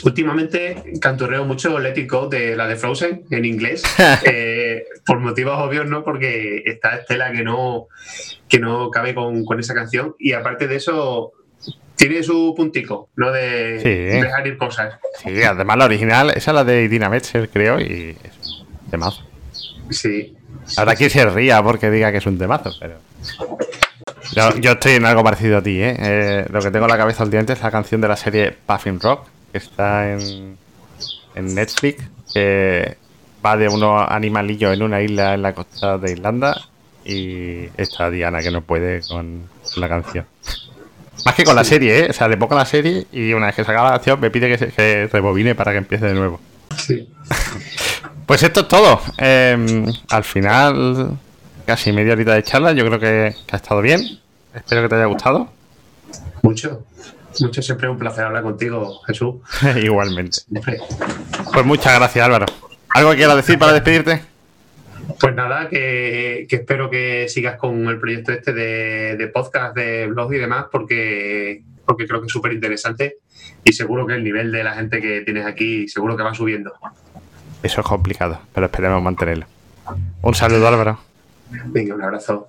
últimamente 0.03 0.91
canturreo 0.99 1.45
mucho 1.45 1.79
Let 1.79 1.97
It 1.97 2.11
Go 2.11 2.27
de 2.27 2.57
la 2.57 2.67
de 2.67 2.75
Frozen 2.75 3.23
en 3.31 3.45
inglés, 3.45 3.83
eh, 4.25 4.83
por 5.05 5.19
motivos 5.21 5.57
obvios, 5.57 5.85
¿no? 5.85 6.03
Porque 6.03 6.63
está 6.65 6.97
Estela 6.97 7.31
que 7.31 7.43
no, 7.43 7.87
que 8.49 8.59
no 8.59 8.91
cabe 8.91 9.15
con, 9.15 9.45
con 9.45 9.61
esa 9.61 9.73
canción 9.73 10.17
y 10.19 10.33
aparte 10.33 10.67
de 10.67 10.75
eso 10.75 11.31
tiene 11.97 12.23
su 12.23 12.53
puntico, 12.55 13.09
¿no? 13.15 13.31
De 13.31 13.79
dejar 13.79 14.47
ir 14.47 14.57
cosas. 14.57 14.95
Sí, 15.21 15.43
además 15.43 15.77
la 15.77 15.85
original, 15.85 16.29
esa 16.29 16.51
es 16.51 16.55
la 16.55 16.63
de 16.63 16.83
Idina 16.83 17.09
Metzer, 17.09 17.49
creo, 17.49 17.81
y 17.81 18.15
es 18.23 18.47
un 18.61 18.91
temazo. 18.91 19.23
Sí. 19.89 20.35
Ahora 20.77 20.93
aquí 20.93 21.09
se 21.09 21.25
ría 21.25 21.61
porque 21.63 21.89
diga 21.89 22.11
que 22.11 22.19
es 22.19 22.25
un 22.25 22.37
temazo, 22.37 22.71
pero. 22.79 22.99
Yo, 24.59 24.71
estoy 24.71 24.93
en 24.93 25.05
algo 25.05 25.23
parecido 25.23 25.57
a 25.57 25.63
ti, 25.63 25.81
¿eh? 25.81 25.95
¿eh? 25.97 26.45
Lo 26.49 26.61
que 26.61 26.69
tengo 26.69 26.85
en 26.85 26.91
la 26.91 26.97
cabeza 26.97 27.23
últimamente 27.23 27.53
es 27.53 27.61
la 27.61 27.71
canción 27.71 27.99
de 27.99 28.07
la 28.07 28.15
serie 28.15 28.51
Puffin 28.51 28.99
Rock, 28.99 29.27
que 29.51 29.57
está 29.57 30.11
en, 30.11 30.57
en 31.33 31.55
Netflix, 31.55 32.03
que 32.31 32.97
va 33.43 33.57
de 33.57 33.69
unos 33.69 34.05
animalillos 34.07 34.73
en 34.73 34.83
una 34.83 35.01
isla 35.01 35.33
en 35.33 35.41
la 35.41 35.53
costa 35.53 35.97
de 35.97 36.11
Irlanda 36.11 36.61
y 37.05 37.69
está 37.77 38.11
Diana 38.11 38.41
que 38.41 38.51
no 38.51 38.61
puede 38.61 39.01
con 39.07 39.43
la 39.77 39.87
canción. 39.87 40.25
Más 41.27 41.35
que 41.35 41.43
con 41.43 41.57
la 41.57 41.65
serie, 41.65 42.05
¿eh? 42.05 42.07
O 42.09 42.13
sea, 42.13 42.29
le 42.29 42.37
pongo 42.37 42.55
la 42.55 42.65
serie 42.65 43.05
y 43.11 43.33
una 43.33 43.47
vez 43.47 43.55
que 43.55 43.65
se 43.65 43.71
acaba 43.71 43.89
la 43.89 43.97
acción 43.97 44.17
me 44.17 44.31
pide 44.31 44.47
que, 44.47 44.71
se, 44.71 45.09
rebobine 45.11 45.55
para 45.55 45.73
que 45.73 45.79
empiece 45.79 46.05
de 46.05 46.13
nuevo. 46.13 46.39
Sí. 46.77 47.09
Pues 48.25 48.43
esto 48.43 48.61
es 48.61 48.67
todo. 48.69 49.01
Em, 49.17 49.85
al 50.09 50.23
final, 50.23 51.17
casi 51.65 51.91
media 51.91 52.13
horita 52.13 52.33
de 52.33 52.43
charla. 52.43 52.71
Yo 52.71 52.85
creo 52.85 52.99
que, 52.99 53.35
ha 53.51 53.55
estado 53.55 53.81
bien. 53.81 54.01
Espero 54.53 54.81
que 54.81 54.89
te 54.89 54.95
haya 54.95 55.05
gustado. 55.05 55.49
Mucho. 56.43 56.83
Mucho, 57.41 57.61
siempre 57.61 57.87
es 57.87 57.91
un 57.91 57.99
placer 57.99 58.25
hablar 58.25 58.43
contigo, 58.43 59.01
Jesús. 59.05 59.35
Igualmente. 59.81 60.41
Pues 61.53 61.65
muchas 61.65 61.93
gracias, 61.95 62.25
Álvaro. 62.25 62.45
¿Algo 62.89 63.11
que 63.11 63.17
quieras 63.17 63.35
decir 63.35 63.59
para 63.59 63.73
despedirte? 63.73 64.21
Pues 65.19 65.33
nada, 65.33 65.67
que, 65.69 66.47
espero 66.49 66.89
que 66.89 67.27
sigas 67.27 67.57
con 67.57 67.87
el 67.87 67.99
proyecto 67.99 68.31
este 68.31 68.53
de, 68.53 69.27
podcast, 69.33 69.75
de 69.75 70.07
blog 70.07 70.33
y 70.33 70.37
demás, 70.37 70.65
porque, 70.71 71.63
porque 71.85 72.07
creo 72.07 72.21
que 72.21 72.27
es 72.27 72.31
súper 72.31 72.53
interesante 72.53 73.17
y 73.63 73.73
seguro 73.73 74.05
que 74.05 74.13
el 74.13 74.23
nivel 74.23 74.51
de 74.51 74.63
la 74.63 74.73
gente 74.73 75.01
que 75.01 75.21
tienes 75.21 75.45
aquí 75.45 75.87
seguro 75.87 76.15
que 76.15 76.23
va 76.23 76.33
subiendo. 76.33 76.73
Eso 77.63 77.81
es 77.81 77.87
complicado, 77.87 78.39
pero 78.53 78.67
esperemos 78.67 79.01
mantenerlo. 79.01 79.45
Un 80.21 80.35
saludo, 80.35 80.67
Álvaro. 80.67 80.99
Venga, 81.65 81.95
un 81.95 82.03
abrazo. 82.03 82.47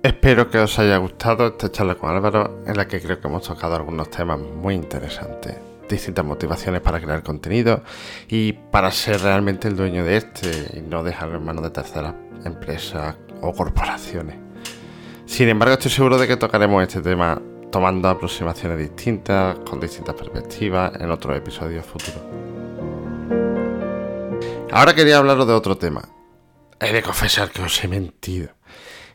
Espero 0.00 0.48
que 0.48 0.58
os 0.58 0.78
haya 0.78 0.96
gustado 0.98 1.48
esta 1.48 1.72
charla 1.72 1.96
con 1.96 2.14
Álvaro, 2.14 2.62
en 2.64 2.76
la 2.76 2.86
que 2.86 3.00
creo 3.00 3.20
que 3.20 3.26
hemos 3.26 3.42
tocado 3.42 3.74
algunos 3.74 4.08
temas 4.08 4.38
muy 4.38 4.74
interesantes, 4.74 5.56
distintas 5.88 6.24
motivaciones 6.24 6.80
para 6.82 7.00
crear 7.00 7.24
contenido 7.24 7.82
y 8.28 8.52
para 8.52 8.92
ser 8.92 9.20
realmente 9.20 9.66
el 9.66 9.76
dueño 9.76 10.04
de 10.04 10.18
este 10.18 10.78
y 10.78 10.82
no 10.82 11.02
dejarlo 11.02 11.38
en 11.38 11.44
manos 11.44 11.64
de 11.64 11.70
terceras 11.70 12.14
empresas 12.44 13.16
o 13.40 13.52
corporaciones. 13.52 14.36
Sin 15.26 15.48
embargo, 15.48 15.74
estoy 15.74 15.90
seguro 15.90 16.16
de 16.16 16.28
que 16.28 16.36
tocaremos 16.36 16.80
este 16.80 17.00
tema 17.00 17.42
tomando 17.72 18.08
aproximaciones 18.08 18.78
distintas, 18.78 19.58
con 19.68 19.80
distintas 19.80 20.14
perspectivas, 20.14 20.92
en 21.00 21.10
otros 21.10 21.36
episodios 21.36 21.84
futuros. 21.84 22.22
Ahora 24.70 24.94
quería 24.94 25.18
hablaros 25.18 25.46
de 25.48 25.54
otro 25.54 25.76
tema. 25.76 26.02
He 26.78 26.92
de 26.92 27.02
confesar 27.02 27.50
que 27.50 27.62
os 27.62 27.82
he 27.82 27.88
mentido. 27.88 28.57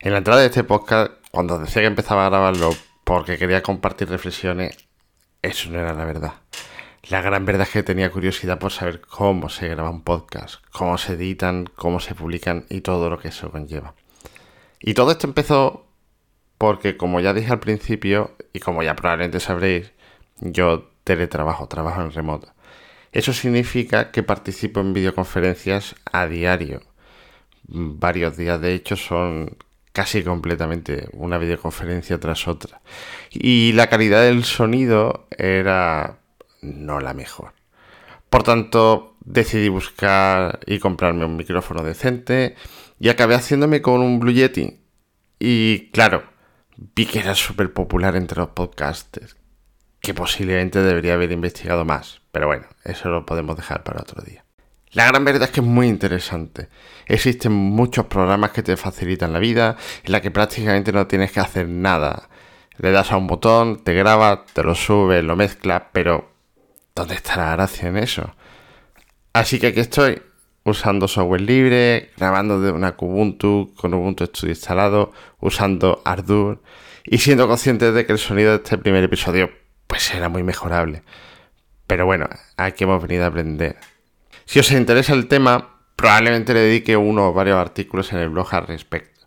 En 0.04 0.12
la 0.12 0.18
entrada 0.18 0.42
de 0.42 0.48
este 0.48 0.66
podcast, 0.66 1.14
cuando 1.32 1.58
decía 1.60 1.82
que 1.82 1.88
empezaba 1.88 2.26
a 2.26 2.30
grabarlo 2.30 2.72
porque 3.06 3.38
quería 3.38 3.64
compartir 3.64 4.10
reflexiones, 4.10 4.76
eso 5.42 5.70
no 5.70 5.80
era 5.80 5.94
la 5.94 6.04
verdad. 6.04 6.34
La 7.04 7.22
gran 7.22 7.46
verdad 7.46 7.66
es 7.66 7.70
que 7.70 7.84
tenía 7.84 8.12
curiosidad 8.12 8.60
por 8.60 8.74
saber 8.74 9.00
cómo 9.00 9.48
se 9.48 9.70
graba 9.70 9.90
un 9.90 10.02
podcast, 10.02 10.56
cómo 10.74 10.98
se 10.98 11.14
editan, 11.14 11.70
cómo 11.78 12.02
se 12.02 12.16
publican 12.16 12.66
y 12.68 12.82
todo 12.82 13.10
lo 13.10 13.18
que 13.18 13.30
eso 13.30 13.50
conlleva. 13.50 13.96
Y 14.82 14.94
todo 14.94 15.10
esto 15.10 15.26
empezó 15.26 15.88
porque, 16.58 16.98
como 16.98 17.22
ya 17.22 17.34
dije 17.34 17.54
al 17.54 17.62
principio, 17.62 18.36
y 18.52 18.60
como 18.60 18.84
ya 18.84 18.98
probablemente 18.98 19.40
sabréis, 19.40 19.94
yo 20.42 20.92
teletrabajo, 21.06 21.70
trabajo 21.70 22.02
en 22.02 22.12
remoto. 22.12 22.54
Eso 23.14 23.32
significa 23.32 24.12
que 24.12 24.22
participo 24.22 24.82
en 24.82 24.92
videoconferencias 24.92 25.96
a 26.12 26.28
diario. 26.28 26.82
Varios 27.70 28.36
días, 28.36 28.60
de 28.60 28.74
hecho, 28.74 28.98
son 28.98 29.56
casi 29.94 30.24
completamente 30.24 31.08
una 31.14 31.38
videoconferencia 31.38 32.20
tras 32.20 32.48
otra. 32.48 32.82
Y 33.32 33.72
la 33.74 33.88
calidad 33.88 34.24
del 34.24 34.44
sonido 34.44 35.28
era 35.38 36.20
no 36.62 37.00
la 37.00 37.14
mejor. 37.14 37.54
Por 38.30 38.44
tanto, 38.44 39.16
decidí 39.24 39.70
buscar 39.70 40.60
y 40.66 40.80
comprarme 40.80 41.26
un 41.26 41.38
micrófono 41.38 41.84
decente 41.84 42.56
y 43.00 43.10
acabé 43.10 43.36
haciéndome 43.36 43.82
con 43.82 44.02
un 44.02 44.20
Blue 44.20 44.34
Yeti. 44.34 44.80
Y 45.40 45.92
claro, 45.92 46.24
vi 46.96 47.06
que 47.06 47.20
era 47.20 47.36
súper 47.36 47.72
popular 47.74 48.16
entre 48.16 48.40
los 48.40 48.50
podcasters, 48.50 49.36
que 50.00 50.14
posiblemente 50.14 50.82
debería 50.82 51.14
haber 51.14 51.32
investigado 51.32 51.86
más, 51.86 52.22
pero 52.32 52.48
bueno, 52.48 52.66
eso 52.84 53.10
lo 53.10 53.26
podemos 53.26 53.56
dejar 53.56 53.84
para 53.84 54.02
otro 54.02 54.24
día. 54.24 54.44
La 54.94 55.08
gran 55.08 55.26
verdad 55.26 55.44
es 55.44 55.50
que 55.50 55.60
es 55.60 55.66
muy 55.66 55.88
interesante. 55.88 56.70
Existen 57.08 57.52
muchos 57.52 58.06
programas 58.06 58.52
que 58.52 58.62
te 58.62 58.78
facilitan 58.78 59.34
la 59.34 59.40
vida, 59.40 59.76
en 60.04 60.12
la 60.12 60.22
que 60.22 60.30
prácticamente 60.30 60.92
no 60.92 61.08
tienes 61.08 61.32
que 61.32 61.40
hacer 61.40 61.68
nada. 61.68 62.30
Le 62.78 62.92
das 62.92 63.12
a 63.12 63.18
un 63.18 63.28
botón, 63.28 63.84
te 63.84 63.94
graba, 63.94 64.46
te 64.54 64.64
lo 64.64 64.76
sube, 64.76 65.24
lo 65.24 65.36
mezcla, 65.36 65.90
pero 65.92 66.32
¿dónde 66.96 67.16
está 67.16 67.38
la 67.38 67.52
gracia 67.52 67.90
en 67.90 67.98
eso? 67.98 68.36
Así 69.34 69.60
que 69.60 69.68
aquí 69.68 69.80
estoy, 69.80 70.22
usando 70.64 71.08
software 71.08 71.42
libre, 71.42 72.12
grabando 72.18 72.62
de 72.62 72.72
una 72.72 72.96
Kubuntu 72.96 73.74
con 73.76 73.94
Ubuntu 73.96 74.26
Studio 74.26 74.52
instalado, 74.52 75.12
usando 75.40 76.02
Ardour 76.06 76.62
y 77.04 77.18
siendo 77.18 77.48
consciente 77.48 77.92
de 77.92 78.06
que 78.06 78.14
el 78.14 78.20
sonido 78.20 78.52
de 78.52 78.58
este 78.58 78.78
primer 78.78 79.04
episodio 79.04 79.50
pues 79.88 80.14
era 80.14 80.30
muy 80.30 80.44
mejorable. 80.44 81.04
Pero 81.88 82.06
bueno, 82.06 82.28
aquí 82.58 82.84
hemos 82.84 83.02
venido 83.02 83.26
a 83.26 83.28
aprender. 83.28 83.76
Si 84.54 84.60
os 84.60 84.72
interesa 84.72 85.14
el 85.14 85.28
tema, 85.28 85.80
probablemente 85.96 86.54
le 86.54 86.60
dedique 86.60 86.96
uno 86.96 87.30
o 87.30 87.34
varios 87.34 87.58
artículos 87.58 88.14
en 88.14 88.20
el 88.20 88.30
blog 88.30 88.54
al 88.54 88.68
respecto. 88.68 89.26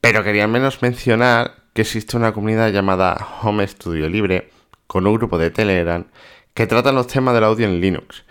Pero 0.00 0.24
quería 0.24 0.48
menos 0.48 0.80
mencionar 0.80 1.64
que 1.74 1.82
existe 1.82 2.16
una 2.16 2.32
comunidad 2.32 2.70
llamada 2.70 3.28
Home 3.42 3.68
Studio 3.68 4.08
Libre 4.08 4.48
con 4.86 5.06
un 5.06 5.16
grupo 5.16 5.36
de 5.36 5.50
Telegram 5.50 6.06
que 6.54 6.66
tratan 6.66 6.94
los 6.94 7.08
temas 7.08 7.34
del 7.34 7.44
audio 7.44 7.66
en 7.66 7.78
Linux, 7.78 8.24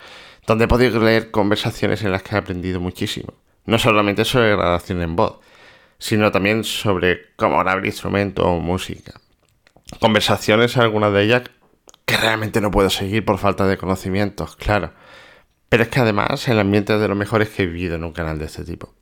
donde 0.48 0.68
podéis 0.68 0.96
leer 0.96 1.30
conversaciones 1.30 2.02
en 2.02 2.12
las 2.12 2.24
que 2.24 2.34
he 2.34 2.40
aprendido 2.40 2.80
muchísimo. 2.80 3.36
No 3.68 3.78
solamente 3.78 4.26
sobre 4.26 4.56
grabación 4.56 5.04
en 5.04 5.16
voz, 5.16 5.38
sino 6.00 6.32
también 6.32 6.64
sobre 6.64 7.36
cómo 7.36 7.60
grabar 7.60 7.86
instrumentos 7.86 8.44
o 8.44 8.58
música. 8.58 9.22
Conversaciones, 10.00 10.78
algunas 10.78 11.14
de 11.14 11.22
ellas, 11.22 11.44
que 12.08 12.18
realmente 12.18 12.60
no 12.60 12.72
puedo 12.72 12.90
seguir 12.90 13.24
por 13.24 13.38
falta 13.38 13.68
de 13.68 13.78
conocimientos, 13.78 14.56
claro. 14.56 14.94
Pero 15.70 15.84
es 15.84 15.90
que 15.90 16.00
además 16.00 16.48
el 16.48 16.60
ambiente 16.60 16.94
es 16.94 17.02
de 17.02 17.08
los 17.08 17.18
mejores 17.18 17.50
que 17.50 17.64
he 17.64 17.66
vivido 17.66 17.96
en 17.96 18.04
un 18.04 18.14
canal 18.14 18.40
de 18.40 18.46
este 18.46 18.64
tipo. 18.64 18.94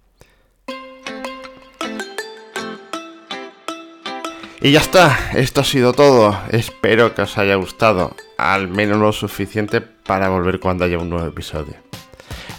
Y 4.62 4.71
ya 4.71 4.80
está, 4.80 5.15
esto 5.36 5.62
ha 5.62 5.63
sido 5.63 5.93
todo. 5.93 6.36
Espero 6.49 7.13
que 7.13 7.21
os 7.21 7.38
haya 7.38 7.54
gustado, 7.54 8.15
al 8.39 8.67
menos 8.67 8.97
lo 8.97 9.12
suficiente 9.12 9.80
para 9.80 10.30
volver 10.30 10.60
cuando 10.60 10.86
haya 10.86 10.97
un 10.97 11.10
nuevo 11.10 11.28
episodio. 11.28 11.75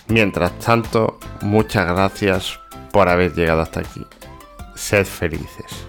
Mientras 0.07 0.57
tanto, 0.61 1.19
muchas 1.41 1.85
gracias 1.87 2.61
por 2.93 3.09
haber 3.09 3.35
llegado 3.35 3.63
hasta 3.63 3.81
aquí. 3.81 4.07
Sed 4.77 5.05
felices. 5.05 5.87